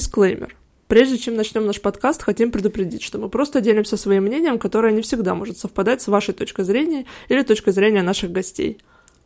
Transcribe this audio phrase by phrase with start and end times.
[0.00, 0.56] Дисклеймер.
[0.88, 5.02] Прежде чем начнем наш подкаст, хотим предупредить, что мы просто делимся своим мнением, которое не
[5.02, 8.78] всегда может совпадать с вашей точкой зрения или точкой зрения наших гостей.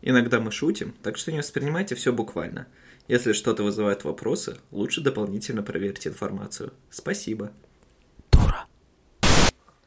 [0.03, 2.67] Иногда мы шутим, так что не воспринимайте все буквально.
[3.07, 6.73] Если что-то вызывает вопросы, лучше дополнительно проверьте информацию.
[6.91, 7.53] Спасибо.
[8.33, 8.67] Дура.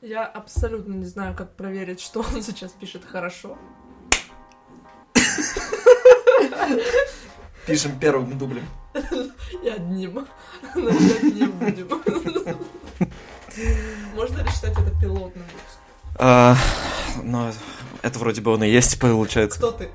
[0.01, 3.57] Я абсолютно не знаю, как проверить, что он сейчас пишет хорошо.
[7.68, 8.65] Пишем первым дублем.
[9.63, 10.25] И одним.
[10.73, 11.89] Начать не будем.
[14.15, 15.82] Можно ли считать это пилотным выпуском?
[16.15, 16.55] А,
[17.24, 17.51] но
[18.01, 19.57] это вроде бы он и есть, получается.
[19.60, 19.89] Кто ты?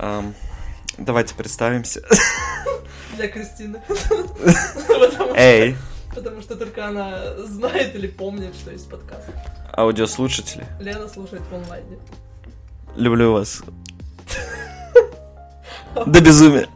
[0.00, 0.34] Ам,
[0.98, 2.02] давайте представимся.
[3.16, 3.80] Для Кристины.
[5.36, 5.76] Эй,
[6.14, 9.28] Потому что только она знает или помнит, что есть подкаст.
[9.76, 11.98] аудиослушатели, Лена слушает в онлайне.
[12.96, 13.62] люблю вас.
[15.94, 16.68] До безумия.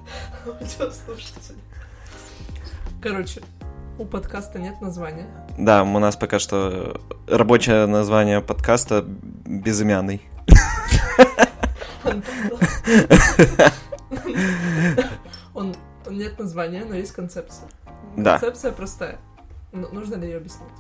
[3.03, 3.43] Короче,
[3.99, 5.27] у подкаста нет названия.
[5.59, 10.23] Да, у нас пока что рабочее название подкаста безымянный.
[15.55, 15.75] Он
[16.09, 17.69] он нет названия, но есть концепция.
[18.17, 18.39] Да.
[18.39, 19.19] Концепция простая.
[19.73, 20.71] Ну, нужно ли ее объяснить?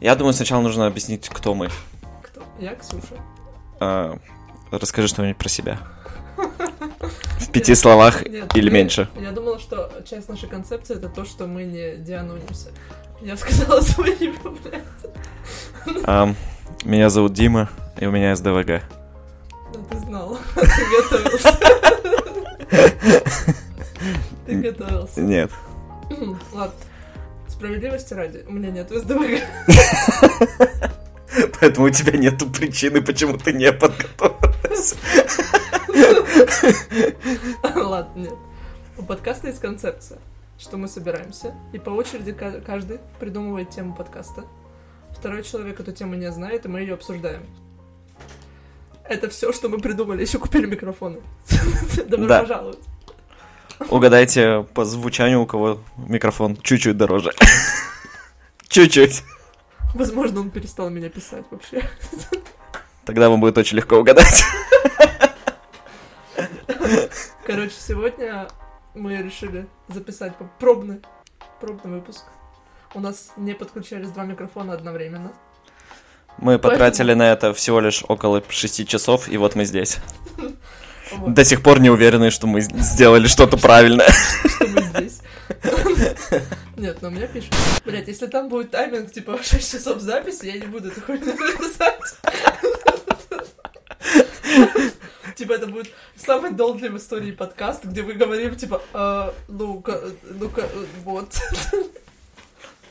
[0.00, 1.68] Я думаю, сначала нужно объяснить, кто мы.
[2.22, 2.42] Кто?
[2.60, 3.16] Я Ксюша.
[3.80, 4.16] А,
[4.70, 5.78] расскажи что-нибудь про себя.
[7.42, 9.08] В пяти словах Нет, или я- меньше.
[9.20, 12.68] Я думала, что часть нашей концепции это то, что мы не дианонимся.
[13.20, 16.36] Я сказала свое имя, блядь.
[16.84, 17.68] Меня зовут Дима,
[18.00, 18.66] и у меня СДВГ.
[19.72, 20.38] Да ты знала.
[20.54, 21.58] Ты готовился.
[24.46, 25.20] Ты готовился.
[25.20, 25.50] Нет.
[26.52, 26.74] Ладно.
[27.48, 29.40] Справедливости ради, у меня нет СДВГ.
[31.60, 34.96] Поэтому у тебя нету причины, почему ты не подготовилась.
[37.74, 38.34] Ладно, нет.
[38.98, 40.18] У подкаста есть концепция,
[40.58, 44.44] что мы собираемся, и по очереди ка- каждый придумывает тему подкаста.
[45.16, 47.42] Второй человек эту тему не знает, и мы ее обсуждаем.
[49.08, 50.22] Это все, что мы придумали.
[50.22, 51.20] Еще купили микрофоны.
[52.06, 52.40] Добро Да.
[52.40, 52.78] пожаловать.
[53.90, 57.32] Угадайте по звучанию, у кого микрофон чуть-чуть дороже.
[58.68, 59.22] Чуть-чуть.
[59.94, 61.82] Возможно, он перестал меня писать вообще.
[63.04, 64.42] Тогда вам будет очень легко угадать.
[67.44, 68.46] Короче, сегодня
[68.94, 71.00] мы решили записать пробный,
[71.60, 72.24] пробный выпуск.
[72.94, 75.32] У нас не подключались два микрофона одновременно.
[76.38, 79.98] Мы потратили на это всего лишь около 6 часов, и вот мы здесь.
[81.14, 84.08] Вот, До сих пор не уверены, что мы сделали что-то правильное.
[84.08, 85.20] что мы здесь.
[86.76, 87.54] Нет, но меня пишут.
[87.84, 92.00] Блять, если там будет тайминг, типа 6 часов записи, я не буду эту хуйню писать.
[95.34, 100.00] Типа это будет самый долгий в истории подкаст, где мы говорим, типа, «А, ну-ка,
[100.38, 101.34] ну-ка, э, вот.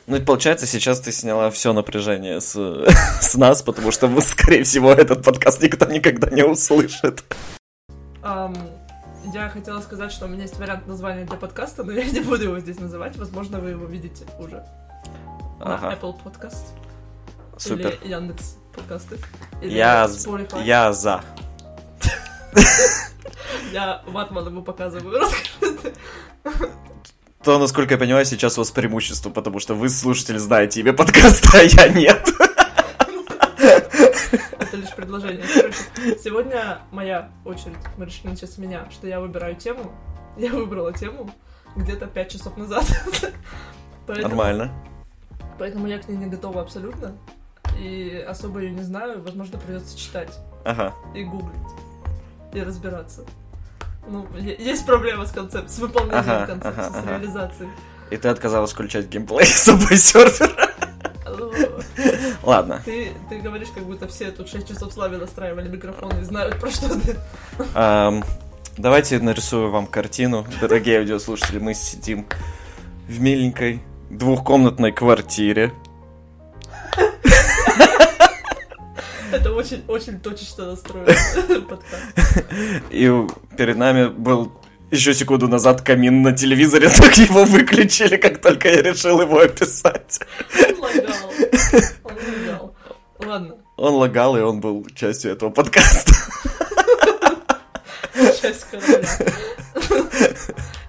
[0.08, 2.54] Ну, и получается, сейчас ты сняла все напряжение с,
[3.22, 7.24] с нас, потому что, скорее всего, этот подкаст никто никогда не услышит.
[8.24, 8.56] Ам,
[9.34, 12.44] я хотела сказать, что у меня есть вариант названия для подкаста, но я не буду
[12.44, 13.16] его здесь называть.
[13.18, 14.66] Возможно, вы его видите уже
[15.60, 16.66] на Ага, Apple Podcast
[17.58, 17.98] супер.
[18.02, 19.18] или Яндекс подкасты.
[19.62, 20.64] Или Я, Spotify.
[20.66, 21.22] я за.
[23.72, 25.20] Я ватман ему показываю.
[25.22, 25.94] Расскажи ты.
[27.44, 31.50] То, насколько я понимаю, сейчас у вас преимущество, потому что вы, слушатели, знаете имя подкаста,
[31.60, 32.28] а я нет.
[34.60, 35.44] Это лишь предложение.
[35.54, 37.78] Короче, сегодня моя очередь.
[37.98, 39.92] Мы решили начать с меня, что я выбираю тему.
[40.38, 41.32] Я выбрала тему
[41.76, 42.86] где-то 5 часов назад.
[44.08, 44.72] Поэтому- Нормально.
[45.58, 47.18] Поэтому я к ней не готова абсолютно.
[47.80, 49.22] И особо ее не знаю.
[49.24, 50.94] Возможно, придется читать Ага.
[51.16, 51.56] и гуглить.
[52.54, 53.22] И разбираться.
[54.08, 57.10] Ну, есть проблема с концепцией, с выполнением Ага, концепции, ага, с ага.
[57.12, 57.70] реализацией.
[58.10, 60.52] И ты отказалась включать геймплей с собой сервера.
[61.26, 61.52] Алло.
[62.44, 62.82] Ладно.
[62.84, 66.70] Ты, ты говоришь, как будто все тут 6 часов славе настраивали микрофоны и знают, про
[66.72, 67.16] что ты.
[67.76, 68.24] Ам,
[68.78, 70.46] давайте нарисую вам картину.
[70.60, 72.26] Дорогие аудиослушатели, мы сидим
[73.08, 75.72] в миленькой двухкомнатной квартире.
[79.34, 81.06] Это очень, очень точечно настроен
[81.68, 82.46] подкаст.
[82.90, 83.10] И
[83.58, 84.52] перед нами был
[84.92, 90.20] еще секунду назад камин на телевизоре, так его выключили, как только я решил его описать.
[90.58, 91.32] Он лагал.
[92.04, 92.76] Он лагал.
[93.20, 96.14] Ладно, Он лагал, и он был частью этого подкаста.
[98.42, 99.08] часть короля.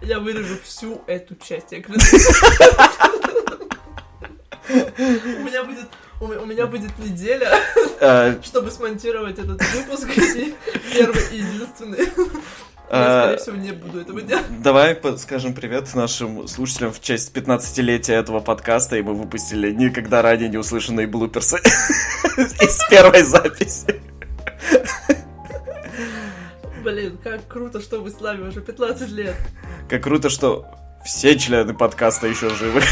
[0.00, 1.78] Я вырежу всю эту часть, я.
[4.68, 5.86] У меня будет,
[6.22, 7.52] у у меня будет неделя,
[8.00, 10.54] А, чтобы смонтировать этот выпуск, и
[10.92, 11.98] первый и единственный.
[12.90, 14.44] Я, А, скорее всего, не буду этого делать.
[14.62, 20.48] Давай скажем привет нашим слушателям в честь 15-летия этого подкаста, и мы выпустили никогда ранее
[20.48, 21.56] не услышанные блуперсы
[22.36, 24.00] из первой записи.
[26.84, 29.36] Блин, как круто, что вы с нами уже 15 лет.
[29.88, 30.66] Как круто, что
[31.04, 32.82] все члены подкаста еще живы.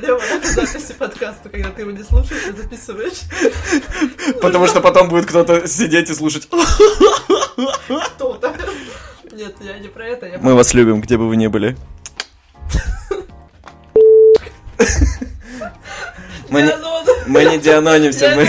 [0.00, 3.20] Проблема записи подкаста, когда ты его не слушаешь и записываешь?
[4.40, 6.46] Потому что потом будет кто-то сидеть и слушать.
[6.46, 8.54] Кто-то.
[9.32, 11.76] Нет, я не про это, я Мы вас любим, где бы вы ни были.
[16.50, 16.72] Мы не,
[17.28, 18.48] мы не дианонимся, мы...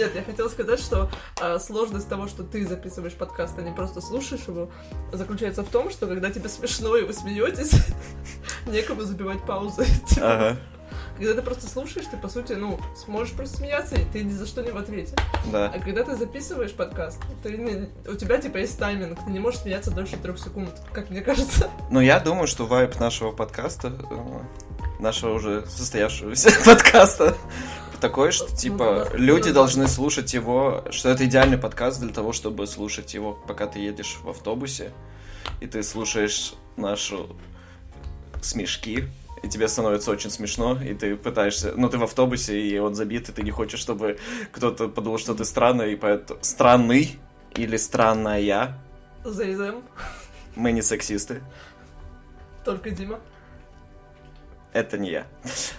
[0.00, 1.10] Нет, я хотела сказать, что
[1.40, 4.70] а, сложность того, что ты записываешь подкаст, а не просто слушаешь его,
[5.12, 7.72] заключается в том, что когда тебе смешно и вы смеетесь,
[8.66, 9.84] некому забивать паузы.
[10.08, 10.56] Типа, Ага,
[11.18, 14.46] Когда ты просто слушаешь, ты, по сути, ну, сможешь просто смеяться, и ты ни за
[14.46, 15.14] что не в ответе.
[15.52, 15.70] да.
[15.74, 19.60] А когда ты записываешь подкаст, ты не- у тебя, типа, есть тайминг, ты не можешь
[19.60, 21.70] смеяться дольше трех секунд, как мне кажется.
[21.90, 27.36] Ну, я думаю, что вайп нашего подкаста, э, нашего уже состоявшегося подкаста,
[28.00, 32.66] такой, что, Ну, типа, люди должны слушать его, что это идеальный подкаст для того, чтобы
[32.66, 34.90] слушать его, пока ты едешь в автобусе,
[35.60, 37.36] и ты слушаешь нашу
[38.40, 39.04] смешки,
[39.42, 41.72] и тебе становится очень смешно, и ты пытаешься...
[41.76, 44.18] Ну, ты в автобусе, и он забит, и ты не хочешь, чтобы
[44.52, 46.38] кто-то подумал, что ты странный, и поэтому...
[46.42, 47.18] Странный
[47.54, 48.78] или странная.
[49.24, 49.82] Зайзем,
[50.56, 51.42] Мы не сексисты.
[52.64, 53.20] только Дима.
[54.72, 55.26] Это не я.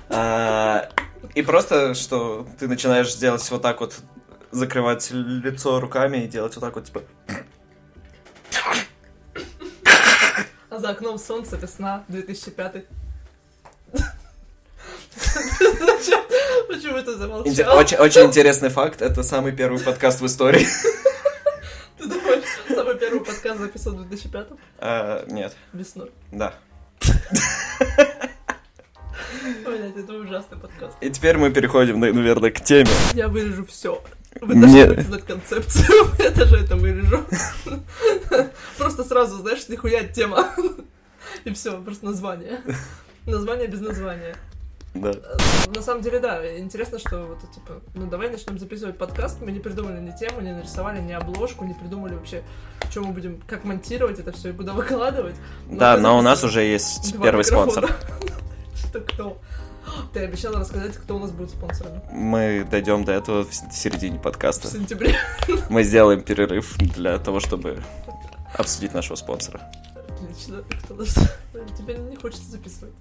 [0.10, 0.90] А,
[1.34, 3.96] и просто, что ты начинаешь делать вот так вот,
[4.52, 7.04] закрывать лицо руками и делать вот так вот, типа...
[10.82, 12.86] За окном солнце, весна, 2005.
[13.94, 16.22] Зачем?
[16.68, 17.78] Почему ты замолчал?
[17.78, 19.04] Очень, очень интересный факт.
[19.04, 20.66] Это самый первый подкаст в истории.
[22.00, 24.48] Ты думаешь, самый первый подкаст записан в 2005
[24.80, 26.10] А, нет, весной?
[26.32, 26.56] да.
[29.64, 30.98] Блять, это ужасный подкаст.
[31.00, 32.90] И теперь мы переходим, на- наверное, к теме.
[33.14, 34.04] Я вырежу все.
[34.40, 36.08] Вы должны знать концепцию.
[36.20, 37.26] Я даже это вырежу.
[38.78, 40.48] Просто сразу, знаешь, нихуя тема.
[41.46, 42.62] И все, просто название.
[43.26, 44.36] Название без названия.
[44.94, 45.14] Да.
[45.74, 49.40] На самом деле, да, интересно, что вот, типа, ну давай начнем записывать подкаст.
[49.42, 52.44] Мы не придумали ни тему, не нарисовали ни обложку, не придумали вообще,
[52.90, 55.36] что мы будем, как монтировать это все и куда выкладывать.
[55.70, 57.72] Да, мы но у нас уже есть первый микрофона.
[57.72, 57.96] спонсор.
[58.76, 59.38] Что кто?
[60.14, 64.22] Ты обещала рассказать, кто у нас будет спонсором Мы дойдем до этого в середине в
[64.22, 64.68] подкаста.
[64.68, 65.16] сентябре.
[65.70, 67.84] Мы сделаем перерыв для того, чтобы
[68.54, 69.62] обсудить нашего спонсора.
[70.10, 70.64] Отлично.
[70.84, 71.16] Кто нас...
[71.78, 72.94] Тебе не хочется записывать.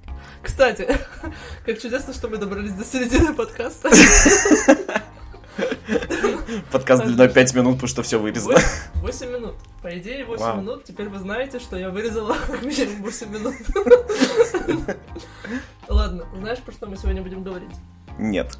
[0.42, 0.86] Кстати,
[1.66, 3.90] как чудесно, что мы добрались до середины подкаста.
[6.72, 8.58] Подкаст длиной 5 минут, потому что все вырезано.
[8.94, 9.54] 8 минут.
[9.82, 10.60] По идее, 8 Вау.
[10.60, 10.84] минут.
[10.84, 13.54] Теперь вы знаете, что я вырезала минимум 8 минут.
[15.90, 17.70] Ладно, знаешь, про что мы сегодня будем говорить?
[18.16, 18.56] Нет.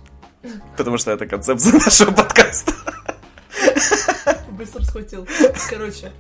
[0.76, 2.72] Потому что это концепция нашего подкаста.
[4.50, 5.28] Быстро схватил.
[5.70, 6.10] Короче,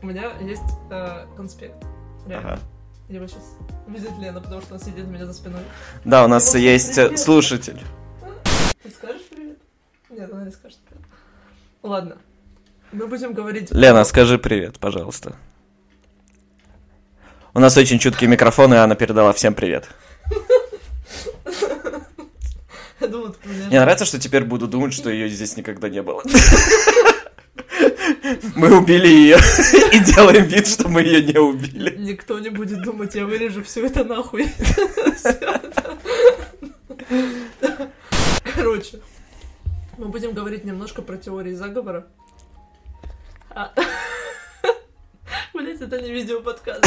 [0.00, 1.76] у меня есть э, конспект.
[2.26, 2.52] Реально.
[2.54, 2.60] Ага.
[3.10, 3.42] Его сейчас
[3.86, 5.60] видит Лена, потому что она сидит у меня за спиной.
[6.06, 7.20] Да, у нас Ну, есть э, привет.
[7.20, 7.80] слушатель.
[8.82, 9.58] Ты скажешь привет?
[10.08, 11.04] Нет, она не скажет привет.
[11.82, 12.16] Ладно.
[12.90, 13.70] Мы будем говорить...
[13.70, 15.36] Лена, скажи привет, пожалуйста.
[17.52, 19.88] У нас очень чуткие микрофоны, и она передала всем привет.
[23.00, 26.22] Мне нравится, что теперь буду думать, что ее здесь никогда не было.
[28.54, 29.36] Мы убили ее
[29.92, 31.96] и делаем вид, что мы ее не убили.
[31.98, 34.48] Никто не будет думать, я вырежу все это нахуй.
[38.54, 39.00] Короче,
[39.98, 42.06] мы будем говорить немножко про теории заговора.
[43.50, 43.72] А-
[45.52, 46.84] Блять, это не видеоподкаст.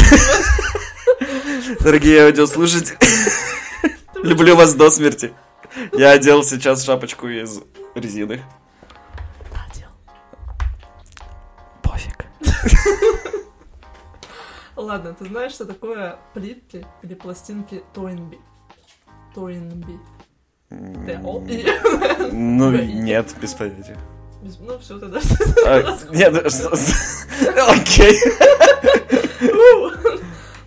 [1.79, 2.97] Дорогие аудиослушатели,
[4.15, 5.33] люблю вас до смерти.
[5.93, 7.59] Я одел сейчас шапочку из
[7.95, 8.41] резины.
[9.51, 9.89] Надел.
[11.83, 12.25] Пофиг.
[14.75, 18.39] Ладно, ты знаешь, что такое плитки или пластинки Тойнби?
[19.33, 19.99] Тойнби.
[22.31, 23.97] Ну, нет, без понятия.
[24.59, 25.19] Ну, все, тогда.
[25.65, 26.33] А, Нет,
[27.69, 28.19] окей.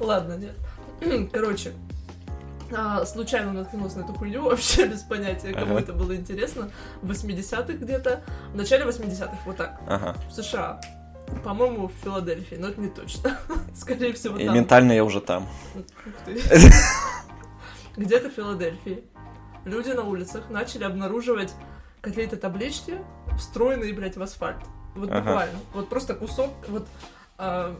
[0.00, 1.30] Ладно, нет.
[1.32, 1.72] Короче,
[2.74, 5.80] а, случайно наткнулась на эту хуйню, вообще без понятия, кому Ага.
[5.80, 6.70] это было интересно.
[7.02, 10.16] В 80-х где-то, в начале 80-х, вот так, Ага.
[10.28, 10.80] в США.
[11.44, 13.38] По-моему, в Филадельфии, но это не точно.
[13.76, 14.54] Скорее всего, И там.
[14.54, 15.46] ментально я уже там.
[17.96, 19.04] Где-то в Филадельфии
[19.64, 21.52] люди на улицах начали обнаруживать
[22.00, 22.98] какие-то таблички,
[23.36, 24.58] встроенные, блядь, в асфальт.
[24.94, 25.20] Вот Ага.
[25.20, 25.58] буквально.
[25.74, 26.86] Вот просто кусок, вот,
[27.38, 27.76] а,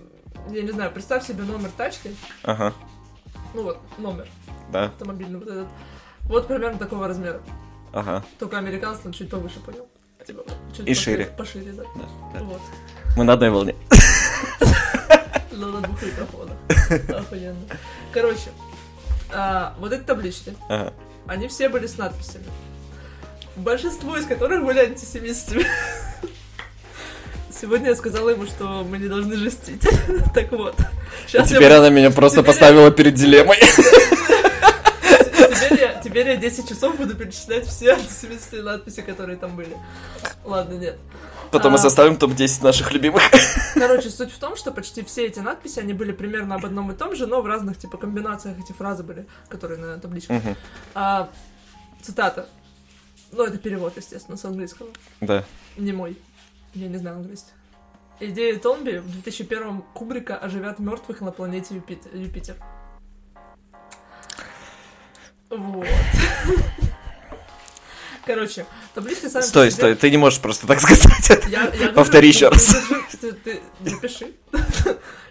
[0.51, 2.73] я не знаю, представь себе номер тачки, Ага,
[3.55, 4.29] ну вот, номер
[4.73, 5.69] да, автомобильный вот этот.
[6.23, 7.41] Вот примерно такого размера.
[7.93, 8.25] ага.
[8.39, 9.87] Только американцы там чуть повыше, понял?
[10.27, 10.45] Типа,
[10.77, 11.25] чуть И пошире- шире.
[11.37, 11.83] Пошире, да.
[11.97, 12.45] Да, да.
[12.45, 12.61] Вот.
[13.17, 13.75] Мы на одной волне.
[15.53, 16.57] Но на двух микрофонах.
[17.09, 17.59] Охуенно.
[18.13, 18.51] Короче,
[19.33, 20.93] а, вот эти таблички, Ага.
[21.27, 22.45] они все были с надписями.
[23.57, 25.65] Большинство из которых были антисемитскими.
[27.59, 29.83] Сегодня я сказала ему, что мы не должны жестить.
[30.35, 30.77] Так вот.
[31.27, 33.59] Сейчас Теперь она меня просто теперь я- поставила перед дилеммой.
[35.61, 39.77] Теперь я, теперь я 10 часов буду перечислять все антисемитские надписи, которые там были.
[40.45, 40.99] Ладно, нет.
[41.51, 41.83] Потом мы А.
[41.83, 43.23] составим топ-10 наших любимых.
[43.75, 46.95] Короче, суть в том, что почти все эти надписи, они были примерно об одном и
[46.95, 50.41] том же, но в разных, типа, комбинациях эти фразы были, которые на табличках.
[50.95, 51.29] А,
[52.03, 52.49] цитата.
[53.33, 54.89] Ну, это перевод, естественно, с английского.
[55.21, 55.45] Да.
[55.77, 56.17] Не мой.
[56.75, 57.51] Я не знаю английский.
[58.21, 62.57] Идеи Томби в 2001 Кубрика оживят мертвых на планете Юпит- Юпитер.
[65.49, 65.87] Вот.
[68.27, 71.49] Короче, таблички сами Стой, себе- стой, ты не можешь просто так сказать это.
[71.49, 72.77] Я, Повтори еще раз.
[73.21, 74.35] ты Ты, запиши.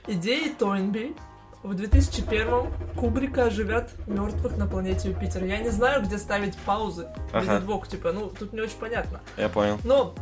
[0.08, 1.16] Идеи Тойнби
[1.62, 5.46] в 2001 Кубрика оживят мертвых на планете Юпитер.
[5.46, 7.08] Я не знаю, где ставить паузы.
[7.32, 7.60] Ага.
[7.60, 9.22] Двух, типа, ну, тут не очень понятно.
[9.38, 9.80] Я понял.
[9.84, 10.16] Но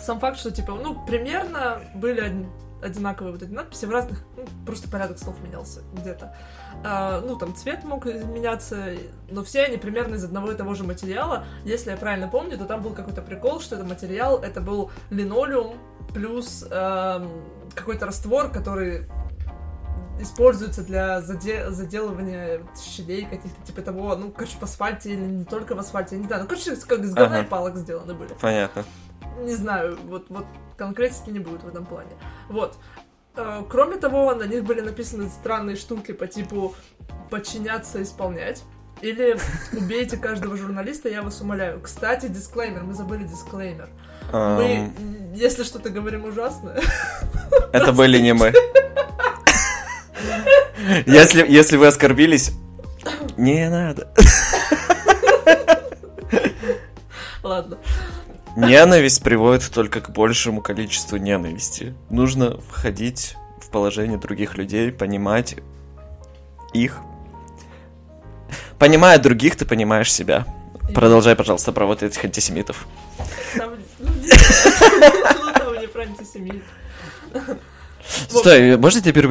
[0.00, 4.44] сам факт, что, типа, ну, примерно были од- одинаковые вот эти надписи в разных, ну,
[4.66, 6.36] просто порядок слов менялся где-то.
[6.84, 8.88] А, ну, там цвет мог меняться,
[9.30, 11.44] но все они примерно из одного и того же материала.
[11.64, 15.78] Если я правильно помню, то там был какой-то прикол, что это материал, это был линолеум
[16.12, 17.30] плюс эм,
[17.74, 19.08] какой-то раствор, который
[20.20, 25.74] используется для заде- заделывания щелей каких-то, типа того, ну, короче, в асфальте или не только
[25.74, 27.46] в асфальте, я не знаю, ну, короче, как из говна Ага.
[27.46, 28.84] и палок сделаны были Понятно.
[29.42, 32.10] Не знаю, вот, вот конкретики не будет в этом плане.
[32.48, 32.76] Вот.
[33.36, 36.74] Э, Кроме того, на них были написаны странные штуки по типу
[37.30, 38.62] подчиняться, исполнять.
[39.00, 39.36] Или
[39.76, 41.80] убейте каждого журналиста, я вас умоляю.
[41.80, 43.88] Кстати, дисклеймер, мы забыли дисклеймер.
[44.32, 44.90] Мы,
[45.34, 46.80] если что-то говорим ужасное,
[47.72, 48.52] Это были не мы.
[51.06, 52.52] Если, если вы оскорбились,
[53.36, 54.12] не надо.
[57.42, 57.78] ладно.
[58.56, 61.94] Ненависть приводит только к большему количеству ненависти.
[62.10, 65.56] Нужно входить в положение других людей, понимать
[66.72, 66.98] их.
[68.78, 70.46] Понимая других, ты понимаешь себя.
[70.94, 72.86] Продолжай, пожалуйста, про вот этих антисемитов.
[73.56, 75.12] Там, ну, не знаю.
[75.54, 76.62] Там не про антисемит.
[78.28, 79.26] Стой, можно теперь.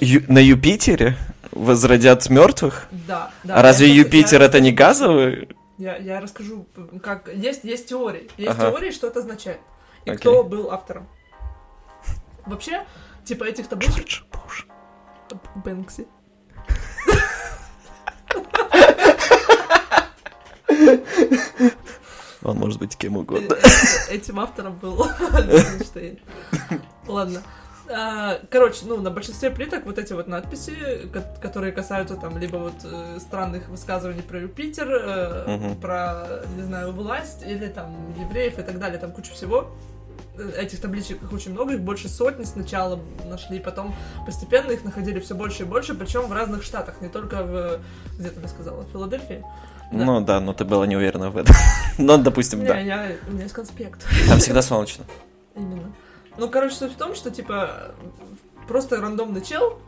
[0.00, 1.16] Ю- на Юпитере
[1.52, 2.88] возродят мертвых?
[2.90, 3.54] Да, да.
[3.56, 5.48] а разве Юпитер я это не газовый?
[5.78, 6.66] Я, я расскажу,
[7.02, 7.28] как...
[7.34, 8.30] Есть, есть теории.
[8.38, 8.70] Есть Ага.
[8.70, 9.60] теории, что это означает.
[10.04, 10.18] И Окей.
[10.20, 11.08] кто был автором.
[12.46, 12.86] Вообще,
[13.24, 13.96] типа этих табличек...
[13.96, 14.66] Джордж Буш.
[15.56, 16.06] Бэнкси.
[22.42, 23.54] Он может быть кем Э, угодно.
[23.54, 26.20] э, Этим автором был Эйнштейн.
[27.06, 27.42] Ладно.
[27.88, 30.74] А, Короче, ну, на большинстве плиток вот эти вот надписи,
[31.12, 35.76] ко- которые касаются там либо вот э, странных высказываний про Юпитер, Мгм.
[35.80, 39.70] про, не знаю, власть, или там евреев и так далее, там куча всего.
[40.38, 43.94] Э, Этих табличек их очень много, их больше сотни сначала нашли, потом
[44.26, 47.78] постепенно их находили все больше и больше, причем в разных штатах, не только в,
[48.18, 49.44] где ты мне сказала, в Филадельфии.
[49.92, 50.04] Да.
[50.04, 51.54] Ну да, но ты была не уверена в этом.
[51.98, 52.78] Но, допустим, Не, да.
[52.80, 54.04] я, у меня есть конспект.
[54.28, 55.04] Там всегда солнечно.
[55.54, 55.92] Именно.
[56.38, 57.94] Ну, короче, суть в том, что, типа,
[58.68, 59.78] просто рандомный чел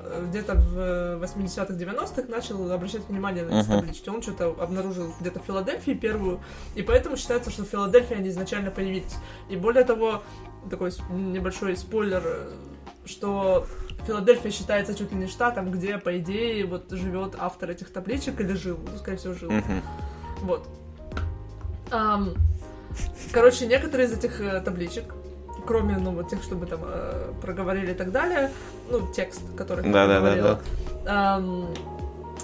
[0.00, 3.78] э, где-то в 80-х, 90-х начал обращать внимание на эти Мгм.
[3.80, 4.08] таблички.
[4.10, 6.40] Он что-то обнаружил где-то в Филадельфии первую,
[6.74, 9.14] и поэтому считается, что в Филадельфии они изначально появились.
[9.48, 10.22] И более того,
[10.70, 12.50] такой небольшой спойлер, э,
[13.06, 13.66] что
[14.06, 18.52] Филадельфия считается чуть ли не штатом, где, по идее, вот живет автор этих табличек или
[18.52, 19.50] жил, ну, скорее всего, жил.
[19.50, 19.82] Мгм.
[20.42, 20.68] Вот.
[21.90, 22.34] Ам,
[23.32, 25.14] короче, некоторые из этих э, табличек,
[25.66, 28.50] кроме, ну, вот тех, что мы там э, проговорили и так далее,
[28.90, 30.20] ну, текст, который я Да-да-да-да.
[30.20, 30.60] проговорила,
[31.06, 31.74] ам,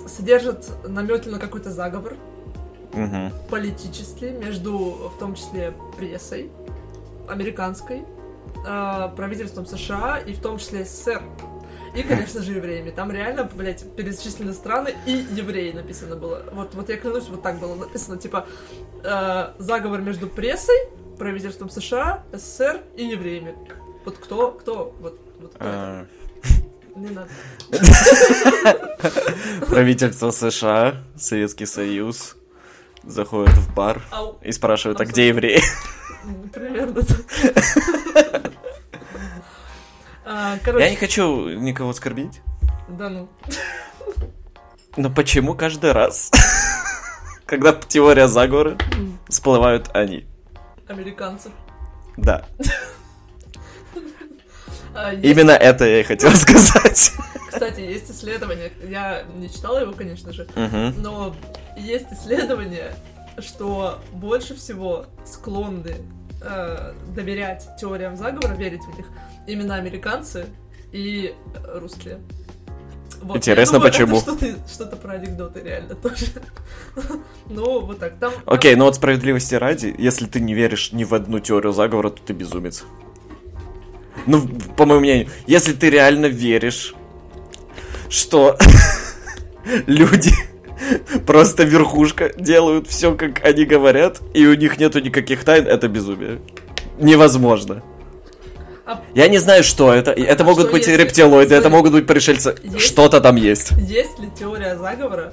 [0.06, 2.14] содержат намеки на какой-то заговор
[2.92, 3.32] Мгм.
[3.48, 4.76] политический между,
[5.14, 6.50] в том числе, прессой
[7.28, 8.02] американской,
[8.66, 11.22] э, правительством США и в том числе СССР.
[11.94, 12.90] И, конечно же, евреями.
[12.90, 16.44] Там реально, блядь, перечислены страны и евреи написано было.
[16.52, 18.16] Вот, вот я клянусь, вот так было написано.
[18.16, 18.46] Типа,
[19.02, 20.76] э, заговор между прессой,
[21.20, 23.54] правительством США, СССР и евреями.
[24.06, 25.58] Вот кто, кто, вот, вот кто?
[25.60, 26.06] А,
[26.96, 27.28] Не надо.
[29.68, 32.36] Правительство США, Советский Союз
[33.04, 34.38] заходит в бар Ау.
[34.40, 35.60] и спрашивают, а где евреи?
[36.54, 38.52] Примерно так.
[40.24, 42.40] А, Короче, Я не хочу никого оскорбить,
[42.88, 43.28] да ну.
[44.96, 46.30] но почему каждый раз,
[47.46, 48.78] когда теория заговора,
[49.28, 50.29] всплывают они?
[50.90, 51.50] Американцы.
[52.16, 52.44] Да,
[54.92, 57.12] А, именно это я и хотел сказать.
[57.49, 60.49] Кстати, есть исследование, я не читала его, конечно же,
[60.97, 61.35] но
[61.76, 62.92] есть исследование,
[63.38, 65.94] что больше всего склонны
[66.42, 69.06] э, доверять теориям заговора, верить в них
[69.47, 70.47] именно американцы
[70.92, 71.35] и
[71.75, 72.18] русские.
[73.22, 74.16] Вот, Интересно, я думаю, почему?
[74.16, 76.26] это Что-то, что-то про анекдоты реально тоже.
[77.48, 78.14] Ну, вот так.
[78.18, 82.10] Там, Окей, но вот справедливости ради, если ты не веришь ни в одну теорию заговора,
[82.10, 82.84] то ты безумец.
[84.26, 84.46] Ну,
[84.76, 86.94] по моему мнению, если ты реально веришь,
[88.08, 88.56] что
[89.86, 90.32] люди
[91.26, 96.40] просто верхушка делают все, как они говорят, и у них нету никаких тайн, это безумие.
[96.98, 97.82] Невозможно.
[98.90, 100.11] А- Я не знаю, что это.
[100.11, 102.56] Это А могут что быть если- рептилоиды, это Смотри, могут быть пришельцы.
[102.62, 103.70] есть- Что-то там есть.
[103.73, 105.32] Есть ли теория заговора,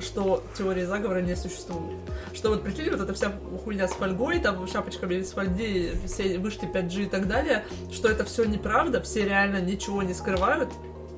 [0.00, 1.96] что теории заговора не существует?
[2.34, 3.32] Что вот прикинь, вот эта вся
[3.64, 8.24] хуйня с фольгой, там шапочками из фольги, все вышки 5G и так далее, что это
[8.24, 10.68] все неправда, все реально ничего не скрывают,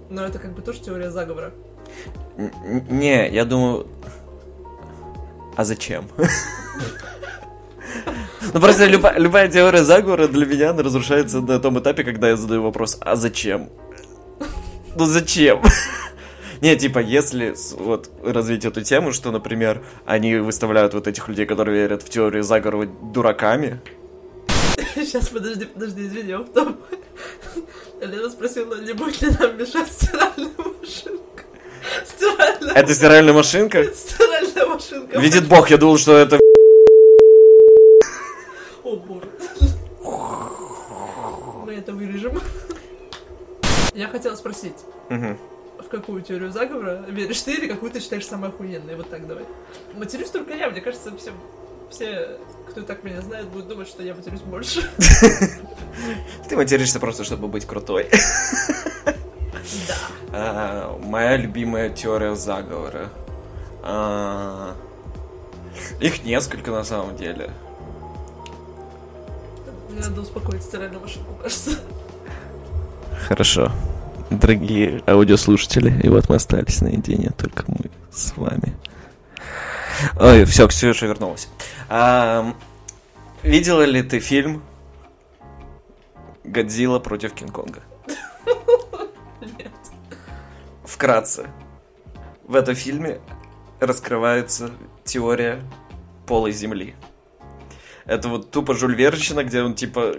[0.09, 1.53] но это как бы тоже теория заговора.
[2.89, 3.87] Не, я думаю...
[5.57, 6.07] А зачем?
[8.53, 12.37] Ну просто люба- любая теория заговора для меня она разрушается на том этапе, когда я
[12.37, 13.69] задаю вопрос, а зачем?
[14.97, 15.63] Ну зачем?
[16.61, 21.83] Не, типа, если вот развить эту тему, что, например, они выставляют вот этих людей, которые
[21.83, 23.81] верят в теорию заговора дураками,
[24.95, 26.77] Сейчас, подожди, подожди, извини, а потом...
[28.01, 31.45] Лена спросила, не будет ли нам мешать стиральная машинка.
[32.05, 33.85] Стиральная, это стиральная машинка?
[33.95, 35.19] стиральная машинка.
[35.19, 36.39] Видит бог, я думал, что это...
[38.83, 39.29] О, боже.
[41.67, 42.41] Мы это вырежем.
[43.95, 44.77] Я хотела спросить,
[45.09, 48.97] в какую теорию заговора веришь ты или какую ты считаешь самой охуенной?
[48.97, 49.45] Вот так давай.
[49.95, 51.33] Матерюсь только я, мне кажется, все,
[51.91, 54.89] все, кто так меня знает, будут думать, что я матерюсь больше.
[56.49, 58.09] Ты материшься просто, чтобы быть крутой.
[59.89, 59.97] Да.
[60.33, 63.09] А, моя любимая теория заговора.
[63.83, 64.77] А,
[66.01, 67.51] их несколько на самом деле.
[69.91, 71.79] Мне надо успокоить стиральную машинку, кажется.
[73.27, 73.73] Хорошо.
[74.31, 78.75] Дорогие аудиослушатели, и вот мы остались наедине, только мы с вами.
[80.19, 81.49] Ой, все, Ксюша вернулась.
[81.89, 82.57] Ам,
[83.43, 84.63] видела ли ты фильм
[86.45, 87.83] Годзилла против Кинг-Конга?
[89.41, 89.73] Нет.
[90.85, 91.49] Вкратце.
[92.47, 93.21] В этом фильме
[93.81, 94.71] раскрывается
[95.05, 95.61] теория
[96.27, 96.95] полой земли.
[98.11, 100.17] Это вот тупо Жюль где он типа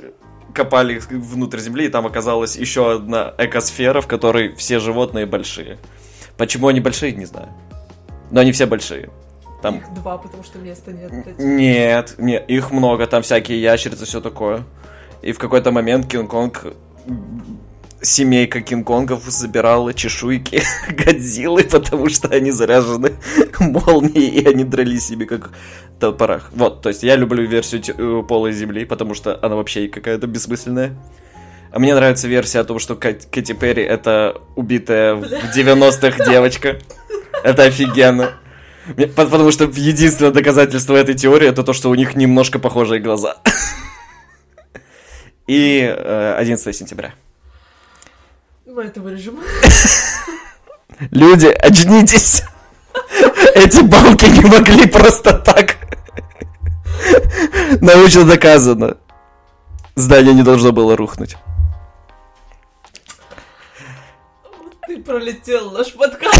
[0.55, 5.77] копали внутрь земли, и там оказалась еще одна экосфера, в которой все животные большие.
[6.37, 7.49] Почему они большие, не знаю.
[8.31, 9.09] Но они все большие.
[9.61, 9.79] Там...
[9.79, 11.37] Их два, потому что места нет.
[11.37, 14.63] Нет, нет, их много, там всякие ящерицы, все такое.
[15.21, 16.73] И в какой-то момент Кинг-Конг
[18.01, 23.13] семейка Кинг-Конгов забирала чешуйки Годзиллы, потому что они заряжены
[23.59, 25.51] молнией, и они дрались себе как
[25.99, 26.49] топорах.
[26.53, 30.95] Вот, то есть я люблю версию э, Полой Земли, потому что она вообще какая-то бессмысленная.
[31.71, 35.23] А мне нравится версия о том, что Кэт- Кэти Перри это убитая в
[35.55, 36.79] 90-х девочка.
[37.43, 38.33] Это офигенно.
[39.15, 43.37] Потому что единственное доказательство этой теории это то, что у них немножко похожие глаза.
[45.47, 47.13] И э, 11 сентября.
[48.73, 49.37] Мы это вырежем.
[51.11, 52.43] Люди, очнитесь!
[53.53, 55.75] Эти балки не могли просто так.
[57.81, 58.97] Научно доказано.
[59.95, 61.35] Здание не должно было рухнуть.
[64.87, 66.37] Ты пролетел наш подкаст.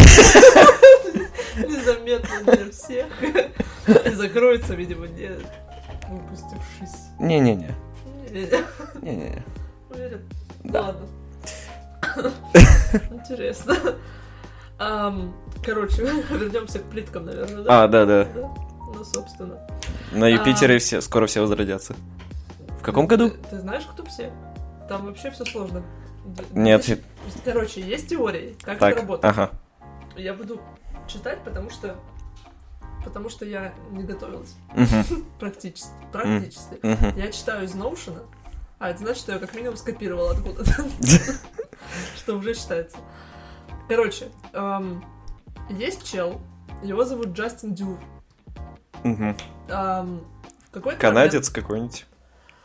[1.58, 3.08] Незаметно для всех.
[4.06, 5.32] И закроется, видимо, не
[6.08, 7.10] выпустившись.
[7.20, 7.76] Не-не-не.
[8.32, 9.44] Не-не-не.
[9.90, 10.22] Уверен?
[10.64, 10.82] Да.
[10.82, 11.08] Ладно.
[13.12, 13.76] Интересно.
[15.64, 17.84] Короче, вернемся к плиткам, наверное, да?
[17.84, 18.26] А, да-да.
[18.26, 18.54] Да?
[18.94, 19.60] Ну, собственно.
[20.12, 21.96] На Юпитере все, скоро все возродятся.
[22.80, 23.30] В каком году?
[23.50, 24.34] Ты, знаешь, кто все?
[24.90, 25.84] Там вообще все сложно.
[26.52, 27.00] Нет.
[27.46, 29.26] Короче, есть теории, как это работает.
[29.26, 29.52] ага.
[30.16, 30.60] Я буду
[31.08, 31.96] читать, потому что
[33.04, 34.56] потому что я не готовилась.
[34.76, 35.92] Мгм, Практически.
[36.12, 36.80] Практически.
[36.84, 37.18] мгм.
[37.18, 38.20] Я читаю из Notion,
[38.80, 40.86] а это значит, что я как минимум скопировала откуда-то.
[42.16, 42.98] что уже считается.
[43.88, 45.04] Короче, эм,
[45.70, 46.40] есть чел,
[46.84, 47.98] его зовут Джастин Дюр.
[49.04, 49.36] Мгм.
[49.70, 50.22] Эм,
[50.70, 52.06] в какой-то Канадец какой-нибудь.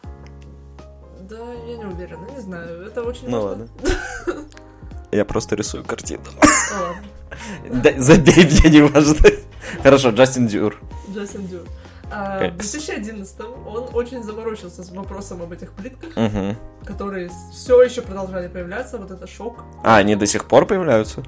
[0.03, 2.83] момент- Да, я не уверена, не знаю.
[2.87, 3.69] Это очень Ну важно.
[4.27, 4.45] ладно.
[5.13, 6.23] Я просто рисую картину.
[7.97, 9.17] Забей, мне не важно.
[9.83, 10.81] Хорошо, Джастин Дюр.
[11.11, 11.63] Джастин Дюр.
[12.11, 12.71] А, в Экс.
[12.73, 16.57] 2011 он очень заморочился с вопросом об этих плитках, Мгм.
[16.85, 18.99] которые все еще продолжали появляться.
[18.99, 19.65] Вот это шок.
[19.83, 21.23] А, они до сих пор появляются?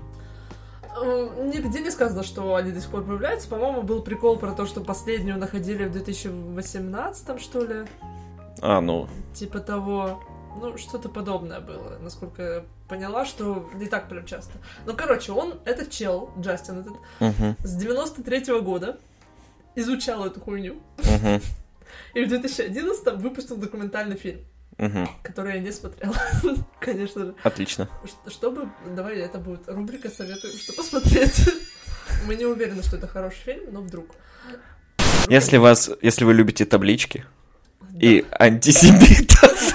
[1.01, 3.49] Эм, Нигде не сказано, что они до сих пор появляются.
[3.49, 7.85] По-моему, был прикол про то, что последнюю находили в 2018, что ли.
[8.61, 10.21] А, ну, Типа того.
[10.61, 14.55] Ну, что-то подобное было, насколько я поняла, что не так прям часто.
[14.87, 18.99] Ну, короче, он, этот чел, Джастин этот, мгм, с 93 года
[19.81, 20.77] изучал эту хуйню.
[22.15, 24.41] И в 2011 выпустил документальный фильм,
[25.23, 26.15] который я не смотрела,
[26.81, 27.35] конечно же.
[27.43, 27.89] Отлично.
[28.27, 31.49] Чтобы, давай, это будет рубрика «Советуем, что посмотреть».
[32.27, 34.07] Мы не уверены, что это хороший фильм, но вдруг.
[35.29, 37.27] Если вас, если вы любите таблички
[38.01, 39.75] и антисемитов,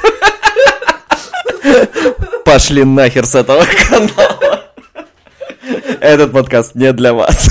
[2.45, 4.73] пошли нахер с этого канала.
[6.01, 7.49] Этот подкаст не для вас.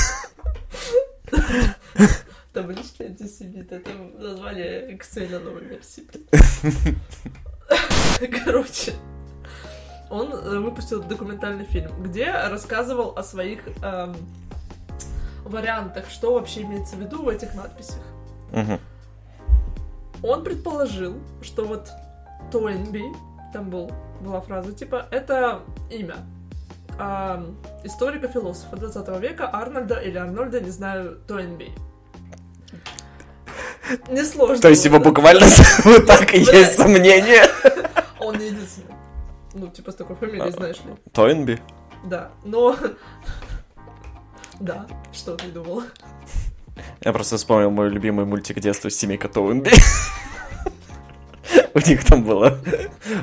[2.53, 4.99] Таблички антисемит, это название
[5.39, 6.05] новой версии.
[8.45, 8.93] Короче,
[10.11, 14.15] он э, выпустил документальный фильм, где рассказывал о своих эм,
[15.45, 18.03] вариантах, что вообще имеется в виду в этих надписях.
[20.23, 21.89] Он предположил, что вот
[22.51, 23.05] Тойнби,
[23.53, 26.17] там был, была фраза типа, это имя
[26.99, 31.73] ам, историка-философа 20 века Арнольда или Арнольда, не знаю, Тойнби.
[34.11, 34.61] Несложно.
[34.61, 37.45] То есть его буквально зовут так и есть сомнения.
[38.19, 38.95] Он не единственный.
[39.55, 40.51] Ну, типа с такой фамилией, А.
[40.51, 40.93] знаешь ли.
[41.13, 41.61] Тойнби?
[42.05, 42.77] Да, но...
[44.61, 45.83] Да, что ты думал?
[47.01, 49.71] Я просто вспомнил мой любимый мультик детства «Семейка Тоунби».
[51.75, 52.59] У них там было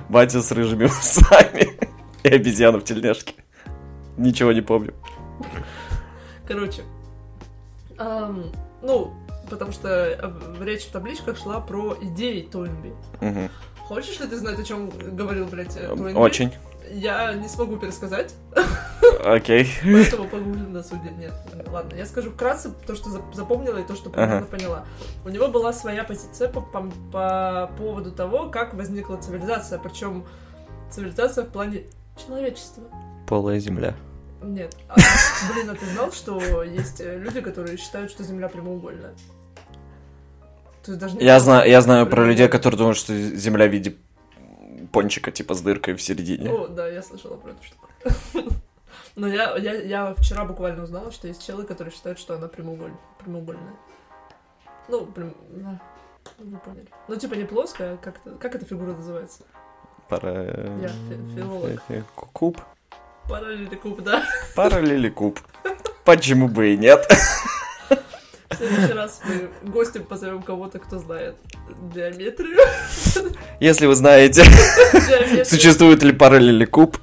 [0.09, 1.77] батя с рыжими усами
[2.23, 3.33] и обезьяна в тельняшке.
[4.17, 4.93] Ничего не помню.
[6.47, 6.81] Короче,
[7.97, 8.51] ам,
[8.81, 9.13] ну,
[9.49, 10.31] потому что э,
[10.63, 12.93] речь в табличках шла про идеи Тойнби.
[13.21, 13.49] Мгм.
[13.87, 16.13] Хочешь ли ты знать, о чем говорил, блядь, э, Тойнби?
[16.17, 16.53] Очень.
[16.91, 18.33] Я не смогу пересказать,
[19.23, 19.67] Окей.
[19.83, 21.11] поэтому погуглим на суде.
[21.19, 21.33] Нет,
[21.67, 24.45] ладно, я скажу вкратце то, что зап- запомнила и то, что примерно Ага.
[24.47, 24.85] поняла.
[25.23, 30.25] У него была своя позиция по, по- по поводу того, как возникла цивилизация, причем
[30.89, 31.83] цивилизация в плане
[32.17, 32.83] человечества.
[33.27, 33.93] Полая земля.
[34.41, 34.75] Нет.
[34.87, 34.95] А,
[35.53, 39.13] блин, а ты знал, что есть э, люди, которые считают, что Земля прямоугольная?
[40.83, 43.71] То есть даже не Я знаю, я знаю про людей, которые думают, что земля в
[43.71, 43.95] виде
[44.91, 46.49] пончика, типа с дыркой в середине.
[46.49, 47.87] О, да, я слышала про эту штуку.
[49.15, 52.95] Но я, я, я вчера буквально узнала, что есть челы, которые считают, что она прямоуголь-
[53.23, 53.73] прямоугольная.
[54.87, 55.81] Ну, прям, да.
[56.37, 56.87] Ну, вы поняли.
[57.07, 59.43] Ну, типа не плоская, а как, как эта фигура называется?
[60.07, 60.77] Пара...
[60.81, 61.81] Я фи- филолог.
[62.33, 62.61] Куб.
[63.27, 64.23] Параллеликуб, да.
[64.55, 65.39] Параллеликуб.
[66.05, 67.05] Почему бы и нет?
[68.49, 71.35] В следующий раз мы гостем позовем кого-то, кто знает
[71.93, 72.57] геометрию.
[73.59, 74.43] Если вы знаете,
[75.45, 76.97] существует ли параллеликуб,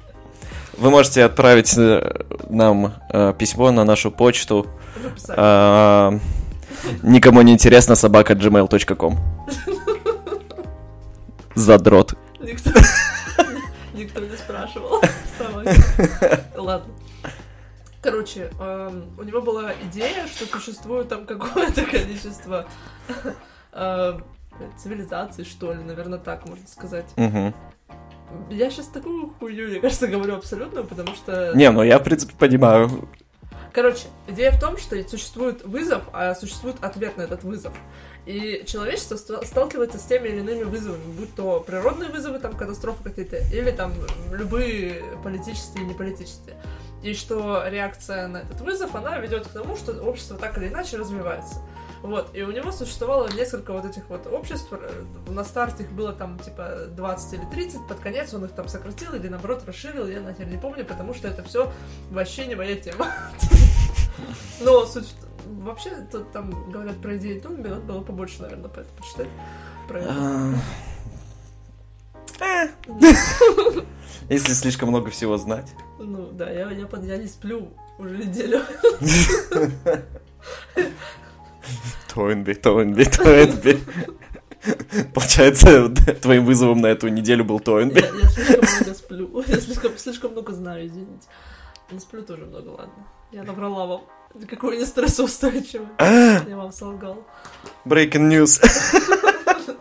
[0.77, 4.67] вы можете отправить э, нам э, письмо на нашу почту
[5.29, 6.19] а,
[7.01, 9.17] никому не интересно собака gmail.com
[11.55, 12.13] Задрот.
[12.39, 12.69] Никто,
[13.93, 15.01] никто не спрашивал.
[16.55, 16.93] Ладно.
[18.01, 22.67] Короче, эм, у него была идея, что существует там какое-то количество
[23.73, 24.19] э,
[24.77, 27.05] цивилизаций, что ли, наверное, так можно сказать.
[27.15, 27.53] Мгм.
[28.49, 31.53] Я сейчас такую хуйню, мне кажется, говорю абсолютно, потому что...
[31.55, 33.09] Не, ну я, в принципе, понимаю.
[33.73, 37.73] Короче, идея в том, что существует вызов, а существует ответ на этот вызов.
[38.27, 43.01] И человечество ста- сталкивается с теми или иными вызовами, будь то природные вызовы, там, катастрофы
[43.01, 43.93] какие-то, или там
[44.33, 46.57] любые политические и неполитические.
[47.03, 50.97] И что реакция на этот вызов, она ведет к тому, что общество так или иначе
[50.97, 51.61] развивается.
[52.01, 56.11] Вот, и у него существовало несколько вот этих вот обществ, э, на старте их было
[56.11, 60.19] там типа 20 или 30, под конец он их там сократил или наоборот расширил, я
[60.19, 61.71] нахер не помню, потому что это все
[62.11, 63.07] вообще не моя тема.
[64.61, 65.15] Но суть
[65.63, 69.27] вообще тут там говорят про идеи Тунби, надо было побольше, наверное, по- почитать.
[69.87, 70.13] Про это.
[70.13, 70.53] А,
[72.43, 72.67] э.
[74.29, 75.73] Если слишком много всего знать.
[75.99, 78.61] Ну да, я, я, под- я не сплю уже неделю.
[82.13, 83.79] Тойнби, Тойнби, Тойнби.
[85.13, 85.89] Получается,
[86.21, 87.99] твоим вызовом на эту неделю был Тойнби.
[87.99, 89.43] Я, я слишком много сплю.
[89.47, 91.27] Я слишком, слишком много знаю, извините.
[91.91, 93.07] Не сплю тоже много, ладно.
[93.31, 94.01] Я набрала вам.
[94.33, 95.87] Никакой не стрессоустойчивый.
[95.99, 97.25] Я вам солгал.
[97.85, 98.61] Breaking news.